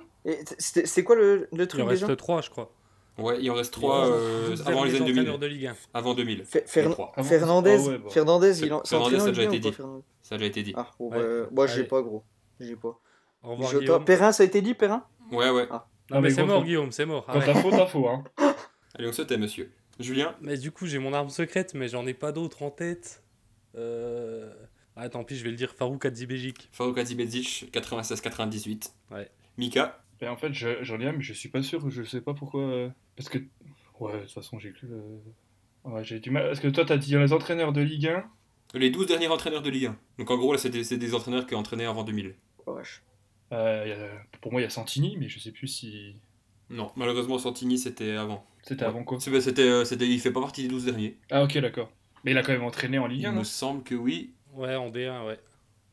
C'est 0.60 1.04
quoi 1.04 1.16
le, 1.16 1.48
le 1.52 1.64
Il 1.64 1.68
truc 1.68 1.82
en 1.82 1.88
déjà? 1.88 2.06
reste 2.08 2.18
3, 2.20 2.42
je 2.42 2.50
crois. 2.50 2.72
ouais, 3.18 3.38
il 3.42 3.50
en 3.50 3.54
reste 3.56 3.74
3 3.74 4.08
12 4.48 4.64
avant 4.68 4.84
les 4.84 4.92
années 4.96 5.00
2000. 5.06 5.12
entraîneurs 5.22 5.40
de 5.40 5.46
Ligue 5.48 5.66
1. 5.68 5.76
Avant 5.94 6.14
2000. 6.14 6.44
Fer- 6.44 6.64
il 6.76 6.82
y 6.84 6.86
en 6.86 6.90
a 6.90 6.90
Fer- 6.90 6.92
trois. 6.94 7.12
Ah 7.16 7.22
bon 7.22 7.28
Fernandez, 7.28 7.78
Ah 7.80 7.88
ouais, 7.90 7.98
bon. 7.98 8.10
Fernandez, 8.10 8.64
il 8.64 8.74
en... 8.74 8.82
c'est 8.84 8.90
Fernandez, 8.96 9.18
ça 9.20 9.22
a 9.24 9.28
en 9.28 9.30
déjà 9.30 9.42
Ligue 9.44 9.50
1 9.52 9.54
été 9.58 9.70
dit. 9.72 9.78
Ça 10.22 10.36
a 10.36 10.38
déjà 10.38 10.48
été 10.48 10.64
dit. 10.64 10.74
Ah, 10.76 10.92
bon, 11.00 11.10
Ouais. 11.12 11.18
bah, 11.20 11.48
moi 11.52 11.68
j'ai 11.68 11.84
pas 11.86 12.02
gros. 12.02 12.24
J'ai 12.60 12.76
pas. 12.76 13.00
Au 13.44 13.52
revoir, 13.52 13.70
Jota. 13.72 13.80
Guillaume. 13.86 14.06
Perrin, 14.06 14.32
ça 14.32 14.44
a 14.44 14.46
été 14.46 14.62
dit, 14.62 14.74
Perrin? 14.74 15.04
Ouais, 15.32 15.50
ouais. 15.50 15.68
Ah. 15.72 15.88
Non, 16.12 16.22
mais 16.22 16.30
c'est 16.30 16.38
gros, 16.42 16.48
mort, 16.48 16.64
Guillaume, 16.64 16.92
c'est 16.92 17.06
mort. 17.06 17.26
Quand 17.26 17.40
t'as 17.40 17.54
faux, 17.56 17.70
t'as 17.72 17.86
faux, 17.86 18.08
hein. 18.08 18.24
Allez, 18.96 19.08
on 19.08 19.14
se 19.14 19.22
tait, 19.22 19.38
monsieur. 19.38 19.72
Julien, 20.00 20.36
Mais 20.42 20.58
du 20.58 20.72
coup, 20.72 20.86
j'ai 20.86 21.00
mon 21.00 21.14
arme 21.14 21.30
secrète, 21.30 21.74
mais 21.74 21.88
j'en 21.88 22.06
ai 22.06 22.14
pas 22.14 22.32
d'autres 22.32 22.64
en 22.64 22.70
tête. 22.72 23.24
Euh... 23.76 24.52
Ah, 25.00 25.10
tant 25.10 25.24
pis, 25.24 25.36
je 25.36 25.44
vais 25.44 25.52
le 25.52 25.56
dire 25.56 25.74
Farouk 25.74 26.06
Adzibéjic. 26.06 26.70
Farouk 26.72 26.98
Azibedzic, 26.98 27.70
96-98. 27.72 28.94
Ouais. 29.12 29.30
Mika, 29.58 30.02
en 30.24 30.36
fait, 30.38 30.54
je- 30.54 30.84
j'en 30.84 31.00
ai 31.00 31.08
un, 31.08 31.12
mais 31.14 31.22
je 31.22 31.34
suis 31.34 31.50
pas 31.50 31.62
sûr, 31.62 31.90
je 31.90 32.04
sais 32.04 32.22
pas 32.22 32.34
pourquoi. 32.34 32.62
euh, 32.62 32.90
Parce 33.16 33.30
que. 33.30 33.38
Ouais, 34.00 34.14
de 34.14 34.20
toute 34.22 34.32
façon, 34.32 34.60
j'ai 34.60 34.72
cru. 34.72 34.88
euh, 34.92 35.18
Ouais, 35.84 36.04
j'ai 36.04 36.20
du 36.20 36.32
mal. 36.32 36.46
Parce 36.48 36.60
que 36.60 36.68
toi, 36.68 36.84
t'as 36.86 36.98
dit 36.98 37.16
les 37.16 37.32
entraîneurs 37.34 37.72
de 37.74 37.82
Ligue 37.82 38.08
1. 38.08 38.26
les 38.74 38.90
12 38.90 39.08
derniers 39.08 39.28
entraîneurs 39.30 39.62
de 39.62 39.70
Ligue 39.70 39.86
1. 39.86 39.98
Donc 40.20 40.30
en 40.32 40.38
gros, 40.38 40.52
là, 40.52 40.58
c'est 40.58 40.70
des, 40.70 40.84
c'est 40.84 40.98
des 40.98 41.14
entraîneurs 41.16 41.46
qui 41.48 41.56
ont 41.56 41.60
entraîné 41.60 41.86
avant 41.86 42.04
2000. 42.04 42.36
Oh, 42.66 42.74
vache. 42.74 43.02
Euh, 43.54 43.84
il 43.86 43.90
y 43.90 43.94
a- 43.94 44.40
Pour 44.42 44.52
moi, 44.52 44.60
il 44.62 44.66
y 44.66 44.68
a 44.68 44.70
Santini, 44.70 45.16
mais 45.18 45.30
je 45.30 45.40
sais 45.40 45.52
plus 45.52 45.68
si. 45.68 46.16
Non, 46.70 46.92
malheureusement, 46.98 47.38
Santini, 47.40 47.78
c'était 47.78 48.12
avant. 48.18 48.46
C'était 48.64 48.84
avant 48.84 49.04
quoi? 49.06 49.20
C'est- 49.22 49.40
C'était, 49.40 49.62
euh, 49.62 49.86
c'était, 49.86 50.06
il 50.08 50.20
fait 50.20 50.32
pas 50.34 50.42
partie 50.42 50.64
des 50.64 50.68
12 50.68 50.84
derniers. 50.86 51.18
Ah, 51.32 51.44
ok, 51.44 51.58
d'accord. 51.60 51.90
Mais 52.26 52.32
il 52.32 52.38
a 52.38 52.44
quand 52.44 52.52
même 52.52 52.64
entraîné 52.64 52.98
en 53.00 53.08
Ligue 53.08 53.26
1, 53.26 53.30
Il 53.30 53.34
non? 53.36 53.40
me 53.40 53.46
semble 53.46 53.84
que 53.84 53.96
oui. 53.96 54.34
Ouais, 54.58 54.76
en 54.76 54.90
D1, 54.90 55.26
ouais. 55.28 55.40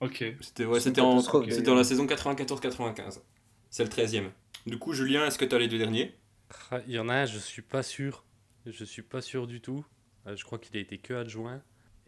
Ok. 0.00 0.24
C'était, 0.40 0.64
ouais, 0.64 0.80
c'était, 0.80 1.00
en, 1.00 1.20
d'ailleurs. 1.20 1.62
dans 1.62 1.74
la 1.74 1.84
saison 1.84 2.06
94-95. 2.06 3.20
C'est 3.70 3.84
le 3.84 3.90
13e. 3.90 4.30
Du 4.66 4.78
coup, 4.78 4.92
Julien, 4.92 5.26
est-ce 5.26 5.38
que 5.38 5.44
tu 5.44 5.54
as 5.54 5.58
les 5.58 5.68
deux 5.68 5.78
derniers? 5.78 6.14
Ah, 6.70 6.80
Il 6.86 6.92
y 6.94 6.98
en 6.98 7.08
a 7.08 7.14
un, 7.14 7.26
je 7.26 7.38
suis 7.38 7.62
pas 7.62 7.82
sûr. 7.82 8.24
Je 8.66 8.84
suis 8.84 9.02
pas 9.02 9.20
sûr 9.20 9.46
du 9.46 9.60
tout. 9.60 9.84
Euh, 10.26 10.34
je 10.36 10.44
crois 10.44 10.58
qu'il 10.58 10.76
a 10.76 10.80
été 10.80 10.98
que 10.98 11.14
adjoint. 11.14 11.62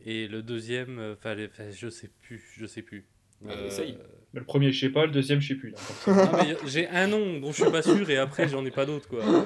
Et 0.04 0.26
le 0.28 0.42
deuxième, 0.42 0.98
euh, 0.98 1.16
fallait- 1.16 1.48
enfin, 1.52 1.70
je 1.70 1.88
sais 1.88 2.08
plus, 2.22 2.42
je 2.56 2.66
sais 2.66 2.82
plus. 2.82 3.06
Essaye. 3.66 3.98
Mais 4.32 4.40
le 4.40 4.46
premier, 4.46 4.72
je 4.72 4.80
sais 4.80 4.88
pas, 4.90 5.04
le 5.04 5.12
deuxième, 5.12 5.40
je 5.40 5.48
sais 5.48 5.54
plus. 5.56 5.74
j'ai 6.66 6.88
un 6.88 7.06
nom 7.06 7.38
dont 7.40 7.52
je 7.52 7.62
suis 7.62 7.70
pas 7.70 7.82
sûr 7.82 8.08
et 8.08 8.16
après 8.16 8.48
j'en 8.48 8.64
ai 8.64 8.70
pas 8.70 8.86
d'autres 8.86 9.08
quoi. 9.08 9.22
Euh, 9.22 9.44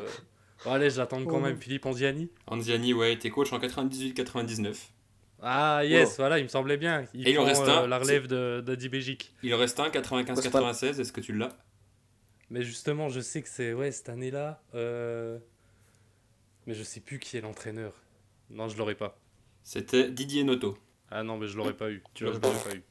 bon, 0.64 0.70
allez, 0.72 0.90
je 0.90 0.98
l'attends 0.98 1.24
quand 1.24 1.40
même. 1.40 1.56
Philippe 1.56 1.86
Anziani. 1.86 2.30
Anziani, 2.46 2.94
ouais, 2.94 3.12
était 3.14 3.30
coach 3.30 3.52
en 3.52 3.58
98-99. 3.58 4.76
Ah 5.42 5.82
yes, 5.84 6.16
voilà, 6.18 6.38
il 6.38 6.42
me 6.44 6.48
semblait 6.48 6.76
bien. 6.76 7.06
Il 7.14 7.26
Et 7.26 7.32
il 7.32 7.38
en 7.38 7.42
prend, 7.42 7.48
reste 7.50 7.62
euh, 7.68 7.84
un, 7.84 7.86
la 7.86 7.98
relève 7.98 8.26
de 8.26 8.60
d'Adi 8.64 8.88
Béjic. 8.88 9.34
Il 9.42 9.54
en 9.54 9.58
reste 9.58 9.80
un, 9.80 9.88
95-96. 9.88 11.00
Est-ce 11.00 11.12
que 11.12 11.20
tu 11.20 11.32
l'as? 11.32 11.56
Mais 12.50 12.62
justement, 12.62 13.08
je 13.08 13.20
sais 13.20 13.42
que 13.42 13.48
c'est 13.48 13.72
ouais 13.72 13.90
cette 13.92 14.08
année-là. 14.08 14.62
euh, 14.74 15.38
Mais 16.66 16.74
je 16.74 16.82
sais 16.82 17.00
plus 17.00 17.18
qui 17.18 17.36
est 17.36 17.40
l'entraîneur. 17.40 17.94
Non, 18.50 18.68
je 18.68 18.76
l'aurais 18.76 18.96
pas. 18.96 19.18
C'était 19.62 20.10
Didier 20.10 20.44
Noto. 20.44 20.76
Ah 21.10 21.22
non, 21.22 21.38
mais 21.38 21.46
je 21.46 21.56
l'aurais 21.56 21.74
pas 21.74 21.90
eu. 21.90 22.02
Tu 22.14 22.24
pas 22.24 22.30
l'aurais 22.30 22.40
pas 22.40 22.74
eu. 22.74 22.82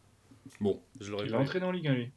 Bon. 0.59 0.81
Je 0.99 1.11
l'aurais 1.11 1.25
Il 1.25 1.31
pas 1.31 1.37
a 1.37 1.41
entraîné 1.41 1.65
en 1.65 1.71
Ligue 1.71 1.87
1, 1.87 1.93
lui. 1.93 2.11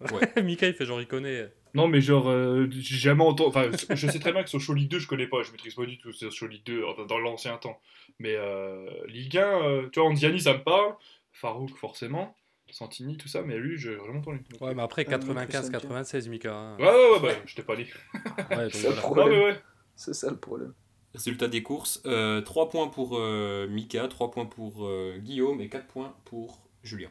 Mika, 0.42 0.66
il 0.68 0.74
fait 0.74 0.84
genre 0.86 1.00
il 1.00 1.06
connaît. 1.06 1.52
Non, 1.76 1.88
mais 1.88 2.00
genre, 2.00 2.28
euh, 2.30 2.66
j'ai 2.70 2.96
jamais 2.96 3.22
entendu. 3.22 3.48
Enfin, 3.50 3.70
je 3.90 4.06
sais 4.08 4.18
très 4.18 4.32
bien 4.32 4.42
que 4.42 4.48
sur 4.48 4.58
Show 4.60 4.72
Ligue 4.72 4.90
2, 4.90 4.98
je 4.98 5.06
connais 5.06 5.26
pas, 5.26 5.42
je 5.42 5.52
maîtrise 5.52 5.74
pas 5.74 5.84
du 5.84 5.98
tout 5.98 6.10
sur 6.10 6.32
Show 6.32 6.46
Ligue 6.46 6.64
2, 6.64 6.84
enfin, 6.86 7.04
dans 7.04 7.18
l'ancien 7.18 7.56
temps. 7.58 7.78
Mais 8.18 8.34
euh, 8.34 8.88
Ligue 9.08 9.36
1, 9.36 9.42
euh, 9.62 9.88
tu 9.92 10.00
vois, 10.00 10.08
Andiani, 10.08 10.40
ça 10.40 10.54
me 10.54 10.62
parle. 10.64 10.94
Farouk, 11.32 11.76
forcément. 11.76 12.34
Santini, 12.70 13.18
tout 13.18 13.28
ça, 13.28 13.42
mais 13.42 13.58
lui, 13.58 13.76
j'ai 13.78 13.94
vraiment 13.94 14.20
entendu. 14.20 14.42
Ouais, 14.60 14.74
mais 14.74 14.82
après 14.82 15.04
Ah, 15.06 15.18
non 15.18 15.34
plus, 15.34 15.52
ça 15.52 15.62
me 15.62 15.68
95-96, 15.68 16.28
Mika. 16.30 16.54
hein. 16.54 16.76
Ouais, 16.78 16.86
ouais, 16.86 17.10
ouais, 17.12 17.20
bah, 17.22 17.34
je 17.44 17.54
t'ai 17.54 17.62
pas 17.62 17.76
dit. 17.76 17.86
Ouais, 18.50 18.56
donc 18.64 18.72
C'est 18.72 18.88
le 18.88 18.94
voilà. 18.94 19.44
ouais. 19.44 19.60
C'est 19.94 20.14
ça 20.14 20.30
le 20.30 20.36
problème. 20.38 20.72
Résultat 21.14 21.48
des 21.48 21.62
courses, 21.62 22.02
euh, 22.06 22.40
3 22.40 22.68
points 22.70 22.88
pour 22.88 23.18
euh, 23.18 23.66
Mika, 23.68 24.08
3 24.08 24.30
points 24.30 24.46
pour 24.46 24.86
euh, 24.86 25.18
Guillaume 25.18 25.60
et 25.60 25.68
4 25.68 25.86
points 25.86 26.14
pour 26.24 26.58
Julien. 26.82 27.08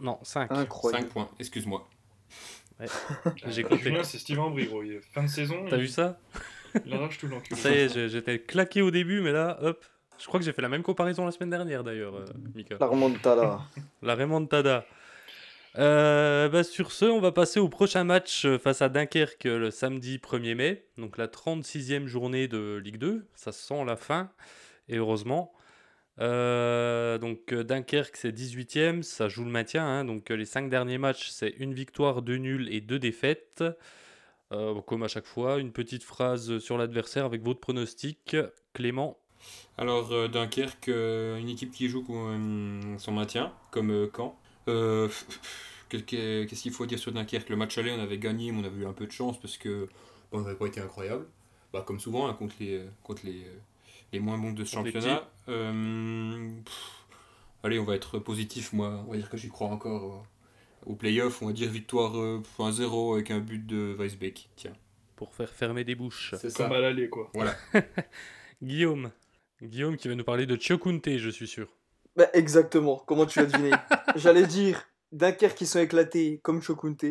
Non, 0.00 0.18
5. 0.22 0.50
Incroyable. 0.52 1.04
5 1.06 1.10
points, 1.12 1.28
excuse-moi. 1.38 1.88
J'ai 3.48 3.64
Euh, 3.64 3.68
compté. 3.68 3.82
Julien, 3.84 4.04
c'est 4.04 4.18
Steven 4.18 4.40
Ambry, 4.40 4.66
gros. 4.66 4.82
Il 4.82 4.92
est 4.94 5.00
Fin 5.12 5.22
de 5.24 5.28
saison, 5.28 5.64
T'as 5.68 5.76
il, 5.76 5.82
vu 5.82 5.88
ça 5.88 6.18
il 6.84 6.92
arrache 6.92 7.18
tout 7.18 7.26
l'enculé. 7.28 7.58
Ça 7.58 7.70
y 7.70 7.74
est, 7.78 7.88
j'ai- 7.92 8.08
j'étais 8.08 8.38
claqué 8.40 8.82
au 8.82 8.90
début, 8.90 9.20
mais 9.20 9.32
là, 9.32 9.58
hop. 9.62 9.84
Je 10.18 10.26
crois 10.26 10.38
que 10.40 10.44
j'ai 10.44 10.52
fait 10.52 10.62
la 10.62 10.68
même 10.68 10.82
comparaison 10.82 11.24
la 11.24 11.30
semaine 11.32 11.50
dernière 11.50 11.82
d'ailleurs, 11.84 12.14
euh, 12.16 12.24
Mika. 12.54 12.76
La 12.80 12.86
remontada. 12.86 13.60
La 14.02 14.14
remontada. 14.14 14.84
Euh, 15.76 16.48
bah, 16.48 16.64
sur 16.64 16.90
ce, 16.92 17.04
on 17.04 17.20
va 17.20 17.30
passer 17.30 17.60
au 17.60 17.68
prochain 17.68 18.02
match 18.04 18.44
euh, 18.44 18.58
face 18.58 18.82
à 18.82 18.88
Dunkerque 18.88 19.46
euh, 19.46 19.58
le 19.58 19.70
samedi 19.70 20.18
1er 20.18 20.54
mai, 20.54 20.84
donc 20.96 21.18
la 21.18 21.26
36e 21.28 22.06
journée 22.06 22.48
de 22.48 22.80
Ligue 22.82 22.96
2. 22.98 23.26
Ça 23.34 23.52
sent 23.52 23.84
la 23.86 23.96
fin, 23.96 24.30
et 24.88 24.96
heureusement. 24.96 25.52
Euh, 26.20 27.16
donc 27.18 27.52
euh, 27.52 27.62
Dunkerque 27.62 28.16
c'est 28.16 28.32
18e, 28.32 29.02
ça 29.02 29.28
joue 29.28 29.44
le 29.44 29.50
maintien. 29.50 29.86
hein. 29.86 30.04
donc 30.04 30.30
euh, 30.30 30.34
les 30.36 30.44
5 30.46 30.68
derniers 30.68 30.98
matchs 30.98 31.28
c'est 31.30 31.50
une 31.58 31.74
victoire, 31.74 32.22
deux 32.22 32.36
nuls 32.38 32.68
et 32.72 32.80
deux 32.80 32.98
défaites. 32.98 33.62
Comme 34.86 35.02
à 35.02 35.08
chaque 35.08 35.26
fois, 35.26 35.58
une 35.58 35.72
petite 35.72 36.02
phrase 36.02 36.58
sur 36.58 36.78
l'adversaire 36.78 37.26
avec 37.26 37.42
votre 37.42 37.60
pronostic. 37.60 38.34
Clément, 38.72 39.18
Alors, 39.76 40.28
Dunkerque, 40.30 40.88
une 40.88 41.48
équipe 41.50 41.70
qui 41.70 41.88
joue 41.88 42.02
euh, 42.10 42.80
son 42.98 43.12
maintien, 43.12 43.52
comme 43.70 43.90
euh, 43.90 44.08
Caen. 44.16 44.38
Que- 44.66 45.98
que- 45.98 46.44
Qu'est-ce 46.44 46.62
qu'il 46.62 46.72
faut 46.72 46.86
dire 46.86 46.98
sur 46.98 47.12
Dunkerque? 47.12 47.48
Le 47.50 47.56
match 47.56 47.76
aller, 47.78 47.92
on 47.92 48.00
avait 48.00 48.18
gagné, 48.18 48.52
mais 48.52 48.60
on 48.62 48.64
avait 48.64 48.82
eu 48.82 48.86
un 48.86 48.92
peu 48.94 49.06
de 49.06 49.12
chance 49.12 49.38
parce 49.40 49.56
que 49.58 49.86
on 50.32 50.40
n'avait 50.40 50.56
pas 50.56 50.66
été 50.66 50.80
incroyable. 50.80 51.26
Bah, 51.72 51.82
comme 51.86 52.00
souvent, 52.00 52.26
hein, 52.28 52.32
contre, 52.34 52.54
les, 52.60 52.82
contre 53.02 53.26
les, 53.26 53.42
les 54.12 54.20
moins 54.20 54.38
bons 54.38 54.52
de 54.52 54.64
ce 54.64 54.72
championnat. 54.74 55.28
Euh, 55.48 56.50
pff, 56.64 57.06
allez, 57.62 57.78
on 57.78 57.84
va 57.84 57.94
être 57.94 58.18
positif, 58.18 58.72
moi. 58.72 59.04
On 59.06 59.12
va 59.12 59.16
dire 59.16 59.28
que 59.28 59.36
j'y 59.36 59.48
crois 59.48 59.68
encore 59.68 60.26
au, 60.86 60.92
au 60.92 60.94
play-off. 60.94 61.42
On 61.42 61.46
va 61.46 61.52
dire 61.52 61.70
victoire 61.70 62.18
euh, 62.18 62.42
1-0 62.58 63.14
avec 63.14 63.30
un 63.30 63.40
but 63.40 63.64
de 63.66 63.94
Weisbeck. 63.98 64.48
Tiens, 64.56 64.74
pour 65.16 65.34
faire 65.34 65.50
fermer 65.50 65.84
des 65.84 65.94
bouches. 65.94 66.34
c'est 66.38 66.54
Comme 66.56 66.72
à 66.72 66.80
l'aller, 66.80 67.08
quoi. 67.08 67.30
Voilà. 67.34 67.54
Guillaume. 68.62 69.10
Guillaume 69.62 69.96
qui 69.96 70.08
va 70.08 70.14
nous 70.14 70.24
parler 70.24 70.46
de 70.46 70.60
Chokunte, 70.60 71.16
je 71.16 71.30
suis 71.30 71.48
sûr. 71.48 71.68
Bah, 72.16 72.28
exactement, 72.32 73.02
comment 73.06 73.26
tu 73.26 73.38
l'as 73.38 73.46
deviné? 73.46 73.70
J'allais 74.16 74.46
dire 74.46 74.82
Dunkerque 75.12 75.56
qui 75.56 75.66
sont 75.66 75.80
éclatés 75.80 76.40
comme 76.42 76.62
Chokunte. 76.62 77.04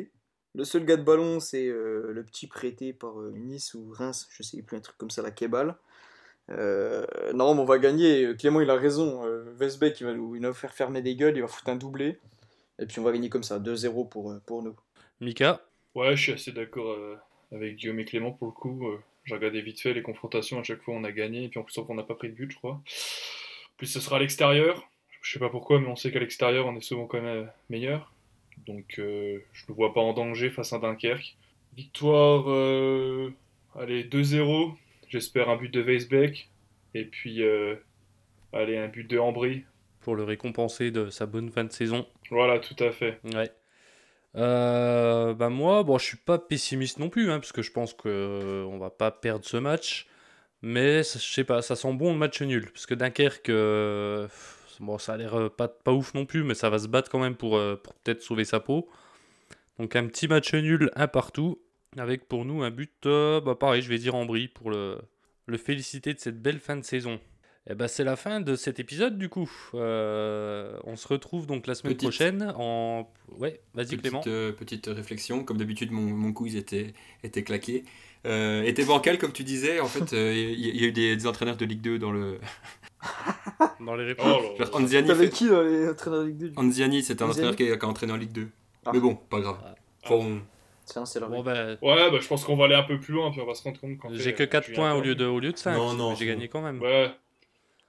Le 0.56 0.64
seul 0.64 0.86
gars 0.86 0.98
de 0.98 1.04
ballon, 1.04 1.40
c'est 1.40 1.68
euh, 1.68 2.12
le 2.12 2.24
petit 2.24 2.48
prêté 2.48 2.92
par 2.92 3.20
euh, 3.20 3.32
Nice 3.36 3.74
ou 3.74 3.92
Reims, 3.92 4.28
je 4.32 4.44
sais 4.44 4.62
plus, 4.62 4.78
un 4.78 4.80
truc 4.80 4.98
comme 4.98 5.10
ça, 5.10 5.22
la 5.22 5.32
Kebal. 5.32 5.78
Euh, 6.50 7.06
non, 7.34 7.54
mais 7.56 7.62
on 7.62 7.66
va 7.66 7.78
gagner. 7.80 8.36
Clément, 8.38 8.62
il 8.62 8.70
a 8.70 8.76
raison. 8.76 9.26
Euh, 9.26 9.54
Westbeck, 9.60 10.00
il 10.00 10.06
va 10.06 10.14
nous, 10.14 10.36
il 10.36 10.42
va 10.42 10.54
faire 10.54 10.74
fermer 10.74 11.02
des 11.02 11.16
gueules, 11.16 11.36
il 11.36 11.42
va 11.42 11.48
foutre 11.48 11.70
un 11.70 11.76
doublé. 11.76 12.18
Et 12.80 12.86
puis 12.86 13.00
on 13.00 13.04
va 13.04 13.12
gagner 13.12 13.30
comme 13.30 13.44
ça, 13.44 13.60
2-0 13.60 14.08
pour, 14.08 14.32
euh, 14.32 14.42
pour 14.46 14.62
nous. 14.64 14.76
Mika, 15.20 15.62
Ouais, 15.96 16.16
je 16.16 16.22
suis 16.22 16.32
assez 16.34 16.52
d'accord 16.52 16.92
euh, 16.92 17.16
avec 17.52 17.76
Guillaume 17.78 18.00
et 18.00 18.06
Clément 18.06 18.32
pour 18.32 18.48
le 18.48 18.54
coup. 18.54 18.88
euh, 18.88 19.00
J'ai 19.26 19.34
regardé 19.34 19.62
vite 19.62 19.82
fait 19.82 19.94
les 19.94 20.04
confrontations, 20.04 20.60
à 20.60 20.64
chaque 20.64 20.82
fois 20.84 20.94
on 20.94 21.04
a 21.04 21.12
gagné, 21.12 21.46
et 21.46 21.50
puis 21.50 21.60
en 21.60 21.64
plus 21.64 21.76
on 21.80 21.96
n'a 21.96 22.04
pas 22.04 22.14
pris 22.14 22.30
de 22.30 22.36
but, 22.36 22.52
je 22.52 22.58
crois. 22.58 22.74
En 22.74 22.82
plus 23.78 23.88
ce 23.88 24.00
sera 24.00 24.18
à 24.18 24.20
l'extérieur. 24.20 24.88
Je 25.22 25.34
sais 25.34 25.40
pas 25.40 25.50
pourquoi, 25.50 25.80
mais 25.80 25.88
on 25.88 25.96
sait 25.96 26.12
qu'à 26.12 26.20
l'extérieur 26.20 26.68
on 26.68 26.76
est 26.76 26.82
souvent 26.82 27.08
quand 27.08 27.20
même 27.20 27.46
euh, 27.46 27.48
meilleur. 27.72 28.14
Donc 28.68 28.96
euh, 29.00 29.40
je 29.54 29.64
ne 29.70 29.76
vois 29.76 29.94
pas 29.94 30.02
en 30.02 30.14
danger 30.14 30.52
face 30.52 30.72
à 30.72 30.78
Dunkerque. 30.80 31.36
Victoire, 31.76 32.46
euh, 32.48 33.32
allez, 33.76 34.04
2-0. 34.04 34.72
J'espère 35.08 35.50
un 35.50 35.56
but 35.58 35.70
de 35.74 35.82
Weisbeck. 35.82 36.50
Et 36.94 37.06
puis, 37.06 37.44
euh, 37.44 37.76
allez, 38.54 38.78
un 38.78 38.88
but 38.88 39.10
de 39.10 39.20
Ambry. 39.20 39.66
pour 40.02 40.16
le 40.16 40.24
récompenser 40.24 40.92
de 40.92 41.10
sa 41.10 41.26
bonne 41.26 41.50
fin 41.50 41.64
de 41.64 41.72
saison. 41.72 42.06
Voilà, 42.32 42.60
tout 42.60 42.82
à 42.84 42.92
fait. 42.92 43.20
Ouais. 43.34 43.52
Euh, 44.36 45.34
bah 45.34 45.50
moi, 45.50 45.84
bon, 45.84 45.98
je 45.98 46.06
suis 46.06 46.18
pas 46.18 46.38
pessimiste 46.38 47.00
non 47.00 47.10
plus, 47.10 47.32
hein, 47.32 47.40
parce 47.40 47.52
que 47.52 47.62
je 47.62 47.72
pense 47.72 47.94
que 47.94 48.08
euh, 48.08 48.78
va 48.80 48.90
pas 48.90 49.12
perdre 49.12 49.46
ce 49.46 49.58
match. 49.58 50.08
Mais 50.62 51.04
je 51.04 51.20
sais 51.20 51.44
pas, 51.44 51.62
ça 51.62 51.76
sent 51.76 51.94
bon 51.94 52.14
le 52.14 52.18
match 52.18 52.42
nul, 52.42 52.72
parce 52.72 52.86
que 52.86 52.96
Dunkerque, 52.96 53.50
euh, 53.50 54.28
bon, 54.80 54.98
ça 54.98 55.14
a 55.14 55.18
l'air 55.18 55.52
pas, 55.52 55.68
pas 55.68 55.92
ouf 55.92 56.14
non 56.14 56.26
plus, 56.26 56.44
mais 56.44 56.56
ça 56.56 56.70
va 56.70 56.80
se 56.80 56.88
battre 56.88 57.12
quand 57.12 57.20
même 57.20 57.36
pour, 57.36 57.60
pour 57.84 57.94
peut-être 57.96 58.22
sauver 58.22 58.44
sa 58.44 58.60
peau. 58.60 58.90
Donc 59.78 59.96
un 59.96 60.08
petit 60.08 60.28
match 60.28 60.54
nul, 60.54 60.90
un 60.96 61.08
partout, 61.08 61.62
avec 61.98 62.28
pour 62.28 62.46
nous 62.46 62.64
un 62.64 62.72
but, 62.72 62.92
euh, 63.06 63.40
bah 63.42 63.56
pareil, 63.56 63.82
je 63.82 63.90
vais 63.90 63.98
dire 63.98 64.16
Ambry 64.16 64.48
pour 64.48 64.70
le, 64.72 64.98
le 65.46 65.58
féliciter 65.58 66.14
de 66.14 66.20
cette 66.20 66.42
belle 66.42 66.60
fin 66.60 66.76
de 66.76 66.84
saison. 66.84 67.20
Et 67.70 67.76
bah 67.76 67.88
c'est 67.90 68.04
la 68.06 68.16
fin 68.16 68.40
de 68.40 68.56
cet 68.56 68.80
épisode 68.80 69.18
du 69.18 69.28
coup. 69.30 69.50
Euh, 69.74 70.78
on 70.86 70.96
se 70.96 71.08
retrouve 71.08 71.48
donc 71.48 71.68
la 71.68 71.76
semaine 71.76 71.94
Petite- 71.96 72.10
prochaine 72.10 72.54
en... 72.58 73.12
Ouais, 73.38 73.60
vas-y 73.74 73.98
Clément. 73.98 74.20
Petite, 74.20 74.32
euh, 74.32 74.52
petite 74.54 74.88
réflexion, 74.88 75.44
comme 75.44 75.58
d'habitude 75.58 75.92
mon, 75.92 76.02
mon 76.02 76.32
quiz 76.34 76.56
était, 76.56 76.94
était 77.24 77.44
claqué. 77.44 77.84
euh, 78.26 78.64
était 78.64 78.86
bancal, 78.86 79.18
comme 79.18 79.34
tu 79.34 79.44
disais. 79.44 79.80
En 79.82 79.88
fait, 79.88 80.14
euh, 80.14 80.34
il 80.34 80.60
y, 80.66 80.80
y 80.82 80.86
a 80.86 80.88
eu 80.88 80.92
des, 80.94 81.16
des 81.18 81.28
entraîneurs 81.28 81.58
de 81.58 81.66
Ligue 81.66 81.82
2 81.82 82.00
dans 82.00 82.12
le. 82.12 82.40
Dans 83.80 83.96
les 83.96 84.16
Oh 84.18 84.24
réponses. 84.24 84.60
là. 84.60 84.66
Anziani, 84.74 85.16
fait- 85.16 85.30
qui 85.30 85.48
dans 85.48 85.62
les 85.62 85.88
entraîneurs 85.90 86.24
de 86.24 86.28
Ligue 86.28 86.38
2 86.38 86.52
Anziani, 86.58 87.04
c'est 87.04 87.22
un 87.22 87.26
Anziani 87.28 87.50
entraîneur 87.50 87.56
qui 87.56 87.72
a, 87.72 87.78
qui 87.78 87.86
a 87.86 87.88
entraîné 87.90 88.12
en 88.14 88.18
Ligue 88.18 88.32
2. 88.32 88.50
Ah. 88.86 88.92
Mais 88.94 89.00
bon, 89.00 89.16
pas 89.16 89.40
grave. 89.40 89.58
Ah. 89.64 89.76
Bon, 90.10 90.42
Tiens, 90.88 91.06
c'est 91.06 91.20
leur 91.20 91.30
Bon, 91.30 91.44
ben, 91.44 91.78
Ouais, 91.82 92.10
bah 92.10 92.18
je 92.20 92.28
pense 92.28 92.44
qu'on 92.46 92.56
va 92.56 92.66
aller 92.66 92.76
un 92.76 92.84
peu 92.84 93.00
plus 93.00 93.14
loin, 93.14 93.30
puis 93.30 93.42
on 93.42 93.46
va 93.46 93.54
se 93.54 93.64
rendre 93.64 93.80
compte 93.80 94.02
fait, 94.02 94.14
j'ai 94.14 94.34
que 94.34 94.44
euh, 94.44 94.48
4 94.48 94.66
Julien 94.66 94.76
points 94.76 94.94
au 94.94 95.02
lieu 95.02 95.16
de, 95.16 95.26
au 95.26 95.40
lieu 95.40 95.52
de 95.52 95.58
5. 95.58 95.76
Non, 95.76 95.94
non, 95.94 96.16
J'ai 96.16 96.26
gagné 96.26 96.48
quand 96.48 96.62
même. 96.62 96.82
Ouais. 96.82 97.12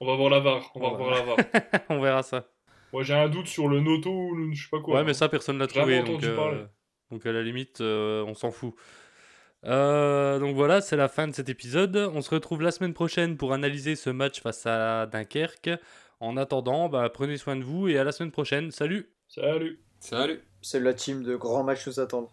On 0.00 0.06
va 0.06 0.16
voir 0.16 0.30
la 0.30 0.40
VAR, 0.40 0.70
on 0.74 0.80
va 0.80 0.86
Ouais. 0.88 0.92
revoir 0.92 1.10
la 1.10 1.22
VAR. 1.22 1.36
On 1.88 2.00
verra 2.00 2.22
ça. 2.22 2.48
Moi 2.92 3.02
j'ai 3.02 3.14
un 3.14 3.28
doute 3.28 3.46
sur 3.46 3.68
le 3.68 3.80
Noto 3.80 4.10
ou 4.10 4.34
le 4.34 4.52
je 4.52 4.62
sais 4.62 4.68
pas 4.70 4.80
quoi. 4.80 4.96
Ouais, 4.96 5.04
mais 5.04 5.14
ça, 5.14 5.28
personne 5.28 5.58
l'a 5.58 5.66
trouvé. 5.66 6.02
Donc, 6.02 6.22
euh, 6.24 6.64
donc, 7.10 7.26
à 7.26 7.32
la 7.32 7.42
limite, 7.42 7.80
euh, 7.80 8.24
on 8.26 8.34
s'en 8.34 8.50
fout. 8.50 8.74
Euh, 9.64 10.38
donc 10.38 10.54
voilà, 10.54 10.80
c'est 10.80 10.96
la 10.96 11.08
fin 11.08 11.26
de 11.28 11.34
cet 11.34 11.48
épisode. 11.48 11.96
On 12.14 12.22
se 12.22 12.30
retrouve 12.30 12.62
la 12.62 12.70
semaine 12.70 12.94
prochaine 12.94 13.36
pour 13.36 13.52
analyser 13.52 13.96
ce 13.96 14.10
match 14.10 14.40
face 14.40 14.66
à 14.66 15.06
Dunkerque. 15.06 15.70
En 16.20 16.36
attendant, 16.36 16.88
bah, 16.88 17.08
prenez 17.12 17.36
soin 17.36 17.56
de 17.56 17.62
vous 17.62 17.88
et 17.88 17.98
à 17.98 18.04
la 18.04 18.12
semaine 18.12 18.32
prochaine. 18.32 18.70
Salut 18.70 19.10
Salut 19.28 19.80
salut. 20.00 20.40
C'est 20.62 20.80
la 20.80 20.94
team 20.94 21.22
de 21.22 21.36
grands 21.36 21.64
matchs 21.64 21.86
nous 21.86 22.00
attendent. 22.00 22.28